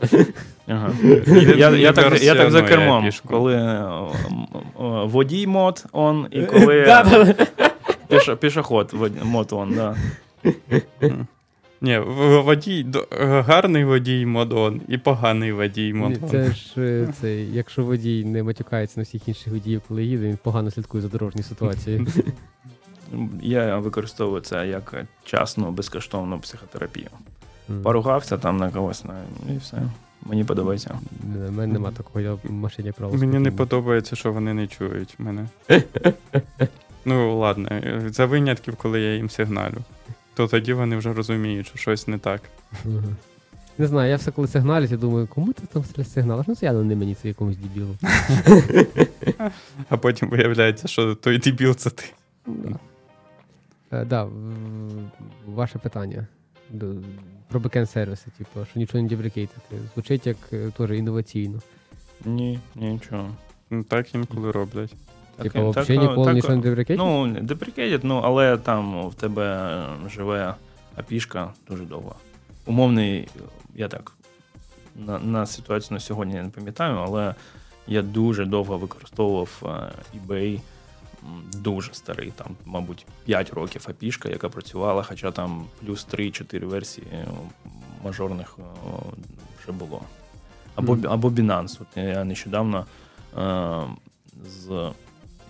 [0.67, 0.91] Ага.
[1.57, 3.85] Я, я, так, я так за кермом, коли
[5.05, 7.05] водій mode on, і коли
[8.41, 9.97] пішоход mode on, да.
[11.85, 12.87] Ні, водій,
[13.21, 16.31] гарний водій mode on і поганий водій mode on.
[16.31, 20.39] Це ж е, цей, якщо водій не матюкається на всіх інших водіїв, коли їде, він
[20.43, 22.07] погано слідкує за дорожньою ситуацією.
[23.43, 27.09] Я використовую це як частну безкоштовну психотерапію.
[27.83, 29.23] Поругався там на когось, на,
[29.55, 29.83] і все.
[30.23, 30.99] Мені подобається.
[31.49, 33.17] У мене нема такого, я в машині право.
[33.17, 35.49] Мені не подобається, що вони не чують мене.
[37.05, 37.69] ну, ладно,
[38.07, 39.79] за винятків, коли я їм сигналю.
[40.35, 42.41] То тоді вони вже розуміють, що щось не так.
[42.85, 43.17] Мгм.
[43.79, 46.47] Не знаю, я все коли сигналюсь, я думаю, кому ти там сигналиш?
[46.49, 47.97] Ну це явно не мені, це якомусь дебілу.
[49.89, 52.05] А потім виявляється, що той дебіл це ти.
[52.47, 52.79] Да.
[53.93, 54.29] Е, да,
[55.47, 56.27] ваше питання
[57.49, 59.77] про бекенд сервіси, типу, що нічого не деприкейтити.
[59.95, 61.61] Звучить як е, теж інноваційно.
[62.25, 63.31] Ні, нічого.
[63.71, 64.95] Ну, Так інколи роблять.
[65.43, 67.07] Типу, взагалі ніколи нічого не деприкейтить?
[67.07, 69.83] Ну, деприкейтять, ну, але там в тебе
[70.15, 70.55] живе
[70.97, 72.15] апішка дуже довго.
[72.67, 73.29] Умовний,
[73.75, 74.13] я так
[74.97, 77.35] на, на ситуацію на сьогодні не пам'ятаю, але
[77.87, 80.61] я дуже довго використовував е, eBay,
[81.55, 87.27] дуже старий, там, мабуть, 5 років апішка, яка працювала, хоча там плюс 3-4 версії е,
[88.05, 88.63] мажорних е,
[89.63, 90.01] вже було.
[90.75, 91.07] Або, Мгм.
[91.09, 91.79] або Binance.
[91.81, 92.87] От я нещодавно
[93.39, 93.81] е,
[94.47, 94.91] з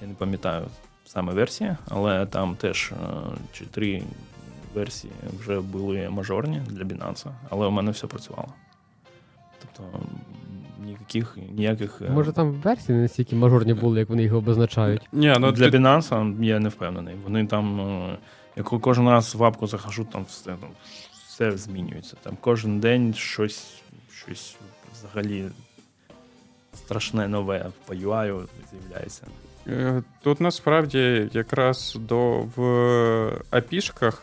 [0.03, 0.67] я не пам'ятаю
[1.05, 2.97] саме версії, але там теж е,
[3.53, 4.03] чи три
[4.75, 8.49] версії вже були мажорні для Binance, але у мене все працювало.
[9.61, 10.01] Тобто
[10.85, 15.03] ніяких, ніяких е, Може там версії не настільки мажорні були, як вони їх обозначають.
[15.13, 17.15] Ні, ну для ти- Binance я не впевнений.
[17.25, 18.19] Вони там, е,
[18.57, 20.71] як кожен раз в апку захожу, там все, там
[21.27, 22.17] все змінюється.
[22.23, 24.57] Там кожен день щось, щось
[24.93, 25.45] взагалі
[26.85, 29.27] страшне нове по UI з'являється.
[29.67, 32.63] Е, Тут насправді якраз до в
[33.51, 34.23] апішках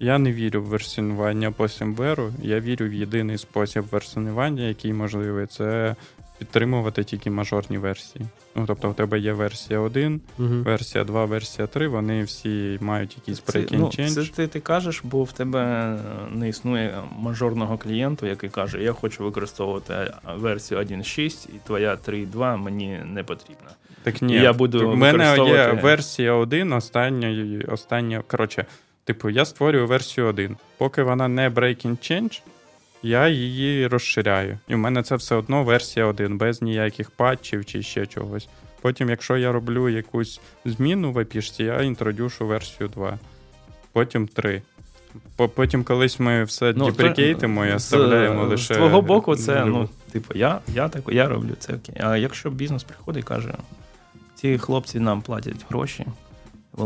[0.00, 2.32] я не вірю в версіонування по Сімверу.
[2.42, 5.96] Я вірю в єдиний спосіб версіонування, який можливий, це
[6.38, 8.24] підтримувати тільки мажорні версії.
[8.56, 10.48] Ну, тобто, в тебе є версія 1, Угу.
[10.48, 14.08] версія 2, версія 3, вони всі мають якийсь Це, break ну, change.
[14.08, 15.96] це ти, ти кажеш, бо в тебе
[16.30, 19.94] не існує мажорного клієнту, який каже: Я хочу використовувати
[20.36, 23.70] версію 1.6, і твоя 3.2 мені не потрібна.
[24.02, 28.22] Так ні, Я буду в мене є версія 1, остання, остання.
[28.26, 28.66] Коротше,
[29.04, 30.56] типу, я створюю версію 1.
[30.78, 32.42] Поки вона не breaking change,
[33.02, 34.58] я її розширяю.
[34.68, 38.48] І в мене це все одно версія 1, без ніяких патчів чи ще чогось.
[38.82, 43.18] Потім, якщо я роблю якусь зміну в апішці, я інтродюшу версію 2,
[43.92, 44.62] потім 3.
[45.54, 48.74] Потім колись ми все Ну, деприкейтимо і з- оставляємо лише.
[48.74, 51.94] З твого боку, це, ну, типу, я, я так, я роблю це окей.
[52.00, 53.54] А якщо бізнес приходить і каже,
[54.34, 56.06] ці хлопці нам платять гроші,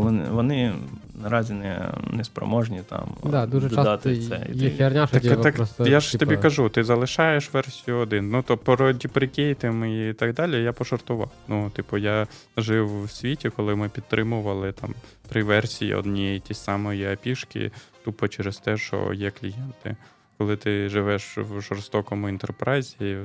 [0.01, 0.73] вони, вони
[1.21, 4.47] наразі не, не спроможні там Да, дуже додати часто це.
[4.53, 7.53] Є ти- херня, що Так, типу, так просто, я ж типа, тобі кажу, ти залишаєш
[7.53, 8.29] версію 1.
[8.31, 11.31] Ну, то про деприкейтами і так далі я пошортував.
[11.47, 12.27] Ну, типу, я
[12.57, 14.93] жив в світі, коли ми підтримували там
[15.29, 17.71] три версії однієї ті самої апішки,
[18.05, 19.95] тупо через те, що є клієнти.
[20.37, 23.17] Коли ти живеш в жорстокому інтерпрайзі,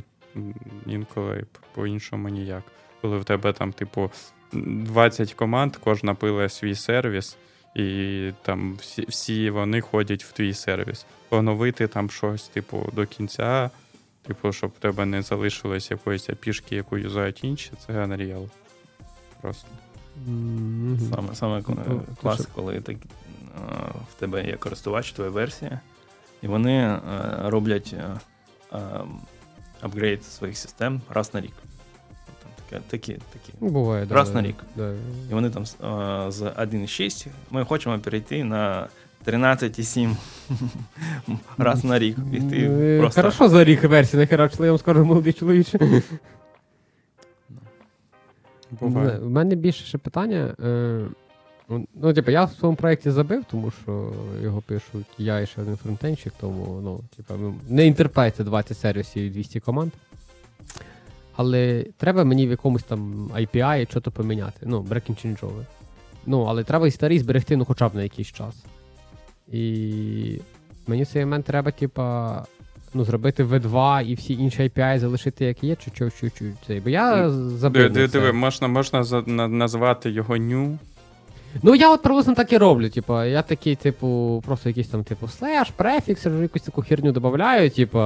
[0.87, 2.63] інколи по-іншому ніяк.
[3.01, 4.11] Коли в тебе там, типу,
[4.53, 7.37] 20 команд, кожна пиле свій сервіс,
[7.75, 11.07] і там всі, всі вони ходять в твій сервіс.
[11.29, 13.71] Поновити там щось, типу, до кінця,
[14.23, 18.49] типу, щоб в тебе не залишилось якоїсь апішки, яку юзають інші, це Unreal.
[19.41, 19.69] Просто.
[21.15, 22.97] Саме, саме Ну, клас, коли так,
[24.11, 25.81] в тебе є користувач, твоя версія,
[26.43, 27.01] і вони е,
[27.45, 28.21] роблять е,
[28.73, 28.79] е,
[29.81, 31.53] апгрейд своїх систем раз на рік.
[32.89, 33.53] Такі, такі.
[33.61, 34.57] Ну, буває, Раз да, на рік.
[34.77, 34.93] Да.
[35.31, 38.89] І вони там з 1.6 ми хочемо перейти на
[39.27, 40.17] 13.7
[41.59, 42.17] раз на рік.
[42.33, 45.79] І ти Е, просто Хорошо за рік версії нахерачили, я вам скажу, молодий чоловіче.
[48.71, 49.19] Буває.
[49.19, 50.55] У мене більше ще питання.
[50.65, 51.01] Е,
[51.95, 55.77] ну, типу, я в своєму проєкті забив, тому що його пишуть я і ще один
[55.77, 59.93] фронтенщик, тому ну, типу, не інтерпрейте 20 сервісів і 200 команд.
[61.41, 64.61] Але треба мені в якомусь там API щось поміняти.
[64.63, 65.65] Ну, breaking change'ове.
[66.27, 68.55] Ну, але треба і старий зберегти, ну, хоча б на якийсь час.
[69.53, 70.41] І
[70.87, 72.45] мені в цей момент треба, типа,
[72.95, 76.81] ну, зробити V2 і всі інші API залишити як є, чи що, що, що, це.
[76.81, 77.93] Бо я забив.
[77.93, 80.79] Диви, диви, можна, можна за- на- назвати його new.
[81.63, 82.89] Ну, я от приблизно так і роблю.
[82.89, 87.99] Типу, я такий, типу, просто якийсь там, типу, слеш, префікс, якусь таку херню додаю, типу.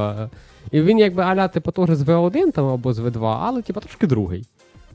[0.71, 4.07] І він якби аля, типу, теж з V1 там або з V2, але типу, трошки
[4.07, 4.45] другий.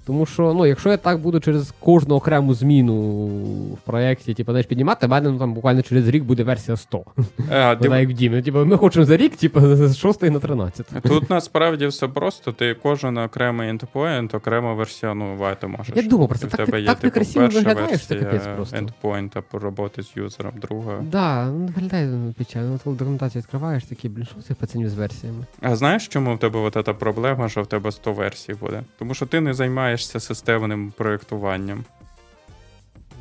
[0.08, 3.28] Тому що, ну, якщо я так буду через кожну окрему зміну
[3.74, 7.06] в проєкті, типу, знаєш, піднімати, в мене ну, там буквально через рік буде версія 100.
[7.52, 8.42] А, див- Вона як в Дімі.
[8.42, 10.88] Типу, ми хочемо за рік, типу, з 6 на 13.
[11.04, 12.52] Тут насправді все просто.
[12.52, 15.96] Ти кожен окремий endpoint окремо версіонувати можеш.
[15.96, 16.48] Я думав про це.
[16.48, 18.78] Так, тебе ти- є, так типу, перша виглядає, це капець просто.
[18.78, 21.00] endpoint або роботи з юзером, друга.
[21.02, 22.70] Да, ну виглядає ну, печально.
[22.70, 25.46] Ну, коли документацію відкриваєш, такий, блін, що цих пацанів з версіями?
[25.62, 28.84] А знаєш, чому в тебе от ця проблема, що в тебе 100 версій буде?
[29.00, 29.54] Тому що ти не
[29.98, 31.86] займаєшся системним проєктуванням.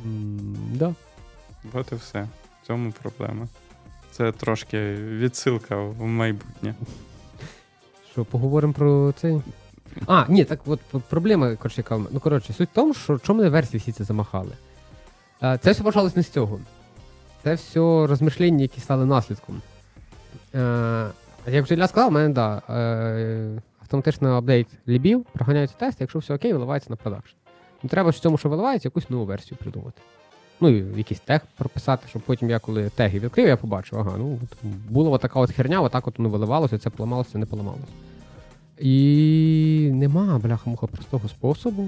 [0.05, 0.93] М, Да.
[1.73, 2.27] От і все.
[2.63, 3.47] В цьому проблема.
[4.11, 6.75] Це трошки відсилка в майбутнє.
[8.11, 9.41] Що, поговоримо про цей.
[10.07, 11.97] А, ні, так от проблема, коротше, яка.
[12.11, 14.51] Ну, коротше, суть в тому, що чому мене версії всі це замахали.
[15.43, 16.59] Е, Це все почалось не з цього.
[17.43, 19.61] Це все розмишлення, які стали наслідком.
[20.55, 21.07] Е,
[21.47, 26.33] Як вже Ілля сказав, у мене да, е, автоматично апдейт лібів, проганяються тести, якщо все
[26.33, 27.35] окей, виливається на продакшн.
[27.83, 30.01] Ну, треба ж в цьому, що виливається, якусь нову версію придумати.
[30.59, 34.39] Ну, і якийсь тег прописати, щоб потім я, коли теги відкрив, я побачив, ага, ну
[34.43, 37.87] от була така от херня, отак от воно виливалося, це поламалося, не поламалося.
[38.79, 41.87] І нема, бляха-муха, простого способу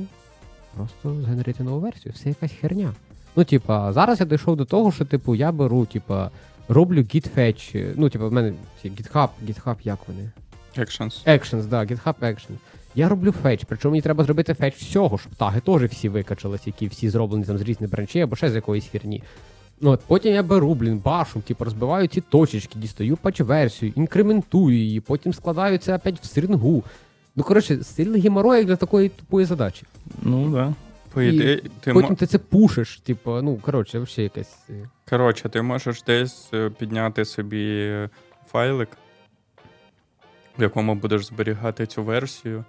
[0.76, 2.14] просто згенерити нову версію.
[2.16, 2.94] Все якась херня.
[3.36, 6.32] Ну, типа, зараз я дійшов до того, що, типу, я беру, типа,
[6.68, 8.54] роблю git fetch, ну, типу, в мене
[8.86, 10.32] GitHub, GitHub, як вони?
[10.78, 11.26] Actions.
[11.28, 12.58] Actions, да, GitHub Actions.
[12.96, 16.88] Я роблю фетч, причому мені треба зробити фетч всього, щоб таги теж всі викачались, які
[16.88, 19.24] всі зроблені там з різних бранчей або ще з якоїсь херні.
[19.82, 25.00] Ну, от, потім я беру, блін, башу, типу, розбиваю ці точечки, дістаю патч-версію, інкрементую її,
[25.00, 26.84] потім складаю це опять в стрингу.
[27.36, 29.84] Ну, коротше, сильний геморрой як для такої тупої задачі.
[30.22, 30.74] Ну, да.
[31.14, 32.16] По ти потім мо...
[32.16, 34.58] ти це пушиш, типу, ну, коротше, взагалі якась.
[34.70, 37.94] е, Коротше, ти можеш десь е, підняти собі
[38.52, 38.90] файлик,
[40.60, 42.64] в якому будеш зберігати цю версію.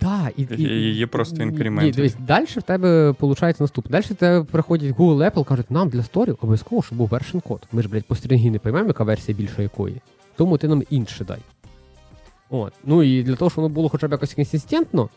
[0.00, 1.36] Да, і, І її просто
[1.84, 3.90] Ні, дивись, далі в тебе виходить наступне.
[3.90, 7.66] Далі в тебе приходять Google Apple, кажуть, нам для сторі обов'язково, щоб був вершин код.
[7.72, 10.00] Ми ж, блядь, по стрінгі не поймемо, яка версія більше якої.
[10.36, 11.38] Тому ти нам інше дай.
[12.50, 12.72] От.
[12.84, 15.08] Ну і для того, щоб воно було хоча б якось консистентно,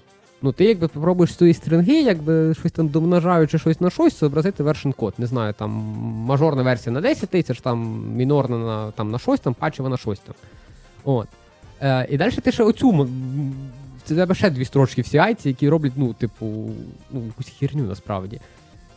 [0.42, 4.64] ну ти якби попробуєш з цієї стрінги, якби щось там домножаючи щось на щось, зобразити
[4.64, 5.14] вершин код.
[5.18, 5.70] Не знаю, там
[6.28, 10.20] мажорна версія на 10 тисяч, там мінорна на, там, на щось, там патчева на щось
[10.20, 10.36] там.
[11.04, 11.28] От.
[11.82, 13.10] Е, і далі ти ще оцю
[14.04, 16.72] це тебе ще дві строчки в CI, які роблять, ну, типу,
[17.12, 18.40] ну, якусь херню насправді.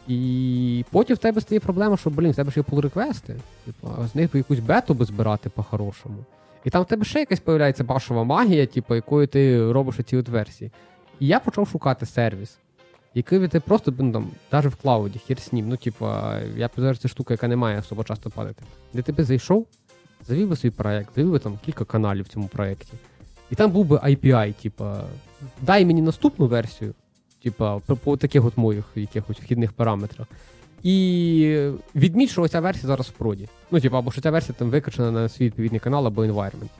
[0.09, 4.07] І потім в тебе стає проблема, що, блін, в тебе ж є pull-реквести, типу, а
[4.07, 6.16] з них якусь бету би збирати по-хорошому.
[6.64, 10.29] І там в тебе ще якась появляється башова магія, типу, якою ти робиш ці от
[10.29, 10.71] версії.
[11.21, 12.59] І я почав шукати сервіс,
[13.14, 16.07] який ти просто, ну, там, навіть в клауді, хер з ним, ну, типу,
[16.57, 18.64] я зараз це штука, яка не має особо часто падати.
[18.92, 19.66] Де ти би зайшов,
[20.27, 22.93] завів би свій проект, завів би там кілька каналів в цьому проєкті.
[23.51, 25.05] І там був би API, типа,
[25.61, 26.95] дай мені наступну версію,
[27.43, 30.27] типа, по, таких от моїх якихось вхідних параметрах.
[30.83, 33.49] І відміть, що ця версія зараз в проді.
[33.71, 36.71] Ну, типа, або що ця версія там викачана на свій відповідний канал або environment.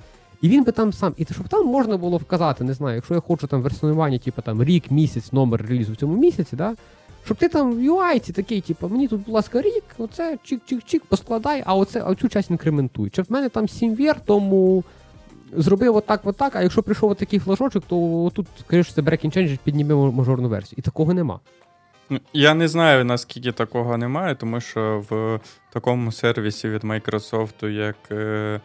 [0.43, 3.21] І він би там сам, і щоб там можна було вказати, не знаю, якщо я
[3.21, 6.75] хочу там версіонування, типу там рік, місяць, номер релізу в цьому місяці, да,
[7.25, 11.63] щоб ти там в UI такий, типу, мені тут, будь ласка, рік, оце чик-чик-чик, поскладай,
[11.67, 13.11] а оце, а оцю часть інкрементуй.
[13.11, 14.85] Чи в мене там сімвер, тому
[15.53, 19.95] зробив отак, отак, а якщо прийшов отакий флажочок, то тут, скоріше, це breaking change підніме
[19.95, 20.77] мажорну версію.
[20.79, 21.41] І такого нема.
[22.33, 25.41] Я не знаю, наскільки такого немає, тому що в
[25.73, 28.61] такому сервісі від Microsoft, як е,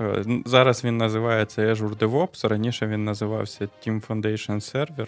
[0.00, 5.06] е, зараз він називається Azure DevOps, раніше він називався Team Foundation Server.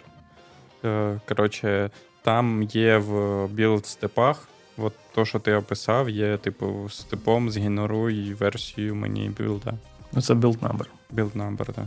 [0.84, 1.90] Е, коротше,
[2.22, 4.48] там є в build step-ах.
[4.76, 9.74] От то, що ти описав, є, типу, step-ом згенеруй версію мені build-а.
[10.12, 10.86] Ну, це build number.
[11.14, 11.84] Build number, так.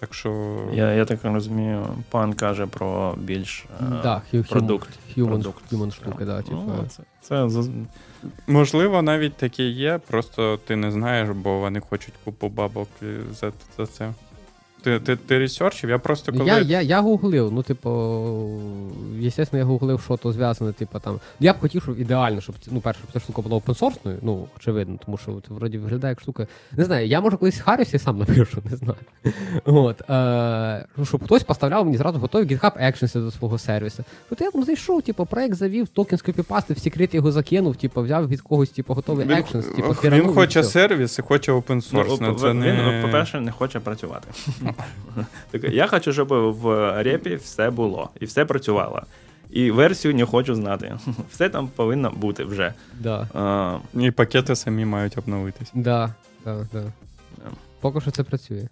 [0.00, 0.58] Так що.
[0.72, 4.88] Я, я так розумію, пан каже про більш е, да, hu- продукт.
[5.16, 5.72] Human, продукт.
[5.72, 6.62] human штуки, да, типу.
[6.66, 7.62] Ну, це, це
[8.46, 13.52] Можливо, навіть таке є, просто ти не знаєш, бо вони хочуть купу бабок е, за,
[13.76, 14.12] за це.
[14.82, 15.90] Ти, ти, ти ресерчив?
[15.90, 16.44] Я просто коли.
[16.44, 17.90] Я, я, я гуглив, ну, типу,
[19.24, 21.20] естественно, я гуглив, що то зв'язане, типу, там.
[21.40, 24.98] Я б хотів, щоб ідеально, щоб ну, перше, щоб ця штука була опенсорсною, ну, очевидно,
[25.04, 26.46] тому що от, вроді виглядає як штука.
[26.72, 28.98] Не знаю, я може колись Харріс і сам напишу, не знаю.
[29.64, 34.04] От, е, ну, щоб хтось поставляв мені зразу готові GitHub Actions до свого сервісу.
[34.30, 38.28] От я там зайшов, типу, проект завів, токен скопіпастив, в секрет його закинув, типу, взяв
[38.28, 42.18] від когось, типу, готовий Він, Actions, типу, він хоче сервіс і хоче Ну, опенсорс.
[42.18, 43.02] по- це він, не...
[43.02, 44.28] по-перше, не хоче працювати.
[45.50, 49.02] Так, я хочу, щоб в репі все було і все працювало.
[49.50, 50.98] І версію не хочу знати.
[51.30, 52.72] Все там повинно бути вже.
[53.00, 55.70] Да, А, І пакети самі мають обновитись.
[55.74, 56.82] да, да, да.
[57.80, 58.68] Поки що це працює.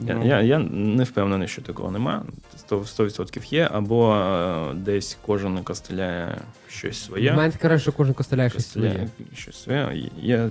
[0.00, 2.22] я, Ну, я, я не впевнений, що такого нема.
[2.70, 7.32] 100%, 100% є, або е, десь кожен костеляє щось своє.
[7.32, 9.08] Мене таке, що кожен костеляє щось своє.
[9.34, 10.10] Щось своє.
[10.20, 10.50] Я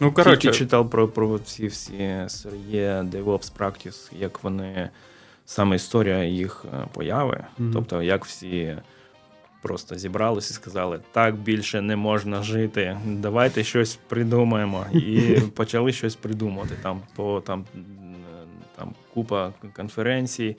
[0.00, 4.90] Ну, коротше, читав про, про ці всі SRE, DevOps Practice, як вони
[5.46, 7.44] саме історія їх е, появи.
[7.58, 7.72] Мгм.
[7.72, 8.76] Тобто, як всі
[9.62, 14.86] просто зібралися і сказали, так більше не можна жити, давайте щось придумаємо.
[14.92, 16.74] І почали щось придумати.
[16.82, 17.64] Там по там,
[18.76, 20.56] там купа конференцій,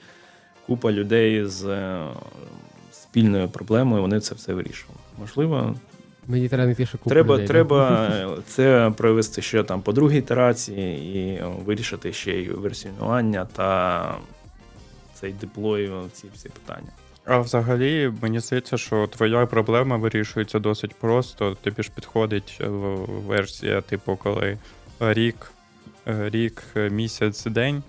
[0.66, 2.06] купа людей з е,
[2.92, 5.00] спільною проблемою, вони це все вирішували.
[5.18, 5.74] Можливо,
[6.28, 11.16] Мені треба знайти, що купу Треба, людей, треба це провести ще там по другій ітерації
[11.18, 14.18] і вирішити ще й версіонування та
[15.14, 16.88] цей деплой, ці всі питання.
[17.24, 21.56] А взагалі, мені здається, що твоя проблема вирішується досить просто.
[21.62, 22.68] Тобі ж підходить е,
[23.26, 24.58] версія, типу, коли
[25.00, 25.52] рік,
[26.06, 27.82] е, рік, е, місяць, день.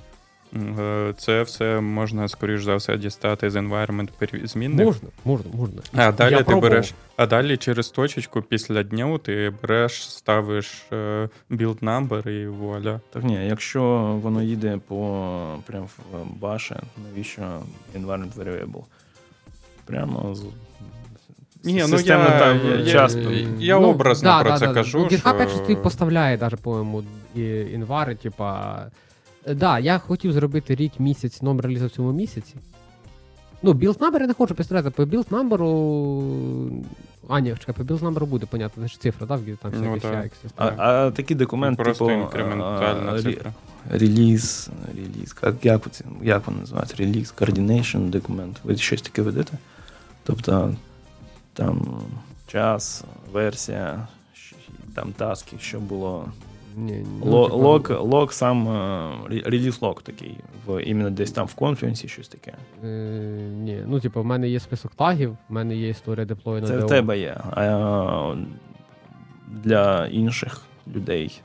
[0.56, 4.86] Е, Це все можна, скоріш за все, дістати з environment змінних.
[4.86, 5.82] Можна, можна, можна.
[5.96, 6.72] А далі Я ти пробував.
[6.72, 6.94] береш.
[7.18, 13.00] А далі через точечку після дню ти береш, ставиш е, build number і вуаля.
[13.14, 13.82] Так ні, якщо
[14.24, 16.80] воно їде по прям в баше,
[17.10, 17.42] навіщо
[18.00, 18.84] environment variable?
[19.86, 20.44] Прямо з
[21.64, 23.32] Ні, ну я- там я- я- часто.
[23.60, 27.04] я образно про це кажу, Ну, GitHub що- якщо тобі поставляє навіть, по-моєму,
[27.74, 28.80] інвари, типа.
[29.56, 32.56] Да, я хотів зробити рік місяць номер релізу в цьому місяці.
[33.64, 34.90] Ну, білд number я не хочу підставляти.
[34.90, 36.84] По білд number...
[37.30, 39.94] А, ні, чекай, по білд number буде, понятно, це ж цифра, да, в там Ну,
[39.94, 40.26] всякі так.
[40.26, 43.54] CX А, а такий документ, Просто типу, інкрементальна а, цифра.
[43.90, 46.96] Реліз, реліз, як, як, це- як воно називається?
[47.00, 48.60] Реліз, coordination документ.
[48.64, 49.58] Ви щось таке ведете?
[50.24, 50.76] Тобто
[51.54, 52.02] там
[52.48, 54.08] час, версія,
[54.96, 56.26] там таски, що було.
[56.78, 59.12] Ні, ні, Ло- типа, Лог, лог сам е,
[59.46, 62.54] реліз лог такий, в, іменно десь там в конференсі щось таке.
[62.84, 62.88] Е,
[63.52, 66.78] ні, ну, типу, в мене є список тагів, в мене є історія деплою на Це
[66.78, 67.38] в тебе є.
[67.52, 68.36] А
[69.48, 70.62] для інших
[70.96, 71.42] людей.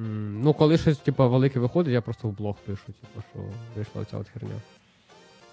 [0.00, 3.40] М, Ну, коли щось, типу, велике виходить, я просто в блог пишу, типу, що
[3.76, 4.54] вийшла ця от херня.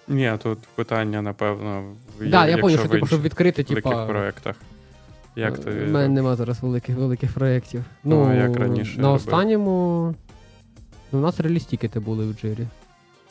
[0.08, 3.92] Ні, тут питання, напевно, в да, я якщо поняв, що типу, щоб інших відкрити, великих
[3.94, 4.08] типу.
[4.08, 4.56] проєктах.
[5.38, 5.86] Як ти.
[5.88, 7.84] У мене нема зараз великих великих проєктів.
[8.04, 10.16] Ну, Ну, як раніше на останньому.
[11.12, 12.68] Ну, у нас релістікети були в джирі.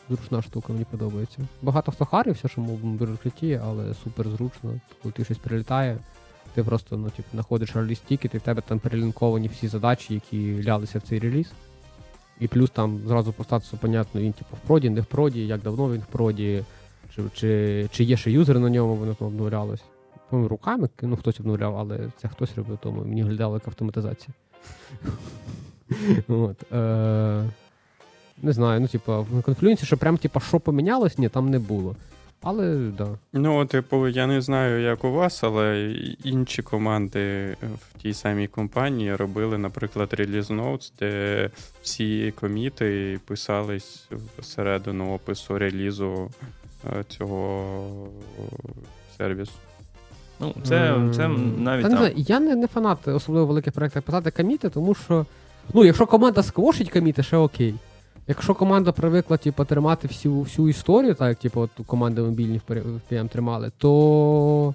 [0.09, 1.39] Зручна штука, мені подобається.
[1.63, 4.81] Багато хто харився, що мов бюрократія, але супер зручно.
[5.03, 5.99] Коли ти щось прилітає,
[6.55, 10.99] ти просто ну, типу, знаходиш реліз-тікет, і в тебе там перелінковані всі задачі, які лялися
[10.99, 11.53] в цей реліз.
[12.41, 15.63] І плюс там зразу по статусу, понятно, він типу в проді, не в проді, як
[15.63, 16.65] давно він в проді,
[17.15, 19.83] чи, чи, чи є ще юзер на ньому, воно там обновлялось.
[20.31, 24.35] По-моєму, руками ну, хтось обновляв, але це хтось робив, тому мені глядала як автоматизація.
[26.29, 27.45] От, е,
[28.43, 31.97] не знаю, ну, типа, в конфлюенсі, що прям, типа, що помінялось, ні, там не було.
[32.43, 33.19] Але, да.
[33.33, 35.91] Ну, типу, я не знаю, як у вас, але
[36.25, 41.51] інші команди в тій самій компанії робили, наприклад, реліз Notes, де
[41.83, 44.09] всі коміти писались
[44.39, 46.31] всередину опису релізу
[46.85, 48.09] е, цього
[49.17, 49.53] сервісу.
[50.41, 51.29] Ну, це, це
[51.59, 55.27] навіть Та не я не, не фанат особливо великих проєктів писати коміти, тому що,
[55.75, 57.75] ну, якщо команда сквошить коміти, ще окей.
[58.29, 62.73] Якщо команда привикла типу, тримати всю, всю історію, так як типу, от команди мобільні в
[62.73, 64.75] пер- тримали, то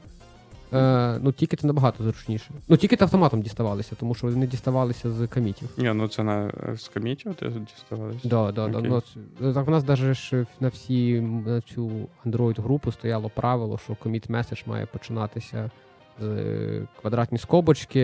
[0.73, 2.51] е, ну, тікети набагато зручніше.
[2.67, 5.69] Ну, тікети автоматом діставалися, тому що вони не діставалися з комітів.
[5.77, 8.19] Ні, ну це на з комітів ти діставалися?
[8.23, 8.77] Да, да, да.
[8.77, 9.01] Окей.
[9.39, 11.91] Ну, так в нас навіть ж на всі на цю
[12.25, 15.71] Android групу стояло правило, що commit message має починатися
[16.21, 18.01] з е, квадратні скобочки.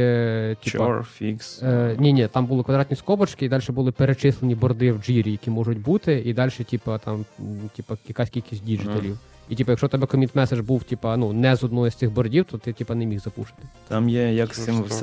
[0.64, 0.86] Типа,
[1.22, 1.66] fix.
[1.66, 5.50] Е, ні, ні, там були квадратні скобочки, і далі були перечислені борди в джірі, які
[5.50, 7.26] можуть бути, і далі, типа, там,
[7.76, 9.20] типа, якась кількість діджиталів.
[9.50, 12.12] І типу, якщо у тебе коміт меседж був, типа, ну, не з одної з цих
[12.12, 13.62] бордів, то ти типа не міг запушити.
[13.88, 14.94] Там є, як з цим, з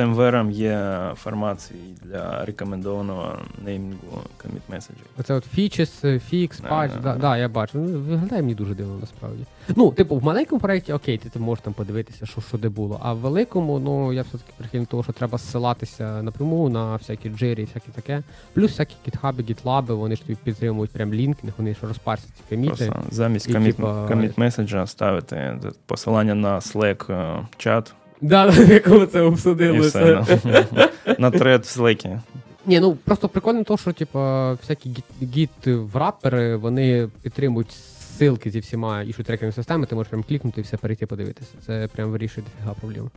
[0.51, 5.07] є формації для рекомендованого неймінгу commit меседжів.
[5.19, 7.79] Оце от фічес, фікс, Да, патч, да, да, я бачу.
[7.79, 9.45] Ну, виглядає мені дуже дивно насправді.
[9.77, 13.01] Ну, типу, в маленькому проєкті, окей, ти, ти можеш там подивитися, що, що де було.
[13.03, 17.63] А в великому, ну я все-таки прихильний того, що треба ссилатися напряму на всякі джирі
[17.63, 18.23] і всяке таке.
[18.55, 22.87] Плюс всякі гітхаби, гітлаби, вони ж тобі підтримують прям лінкінг, вони ж розпарсять ці коміти.
[22.87, 29.07] Просто замість і, commit, типа, меседжа ставити посилання на Slack е, чат Да, на якому
[29.07, 29.81] це і обсудили.
[29.81, 30.25] все.
[31.07, 32.21] На, на тред в Slack.
[32.67, 35.05] Ні, ну просто прикольно то, що типа всякі гіт,
[35.37, 40.65] гіт врапери, вони підтримують ссылки зі всіма ішу трекерними системи, ти можеш прям клікнути і
[40.65, 41.53] все перейти подивитися.
[41.67, 43.11] Це прям вирішує дофіга проблем.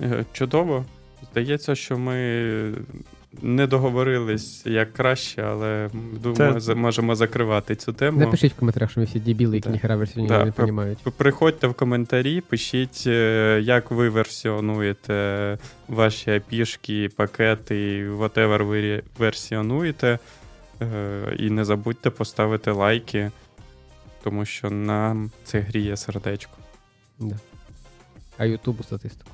[0.00, 0.84] Е, Чудово.
[1.30, 2.14] Здається, що ми
[3.42, 5.90] не договорились як краще, але
[6.22, 8.20] думаю, Це- можемо закривати цю тему.
[8.20, 10.98] Напишіть в коментарях, що ми всі дебіли, які ніхера версію Да, не розуміють.
[10.98, 15.58] Приходьте в коментарі, пишіть, е, як ви версіонуєте
[15.88, 20.18] ваші апішки, пакети, whatever ви версіонуєте.
[20.82, 23.30] Е, І не забудьте поставити лайки,
[24.22, 26.52] тому що нам це гріє сердечко.
[27.18, 27.36] Да.
[28.38, 29.30] А Ютубу статистику.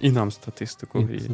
[0.00, 1.30] І нам статистику гріє.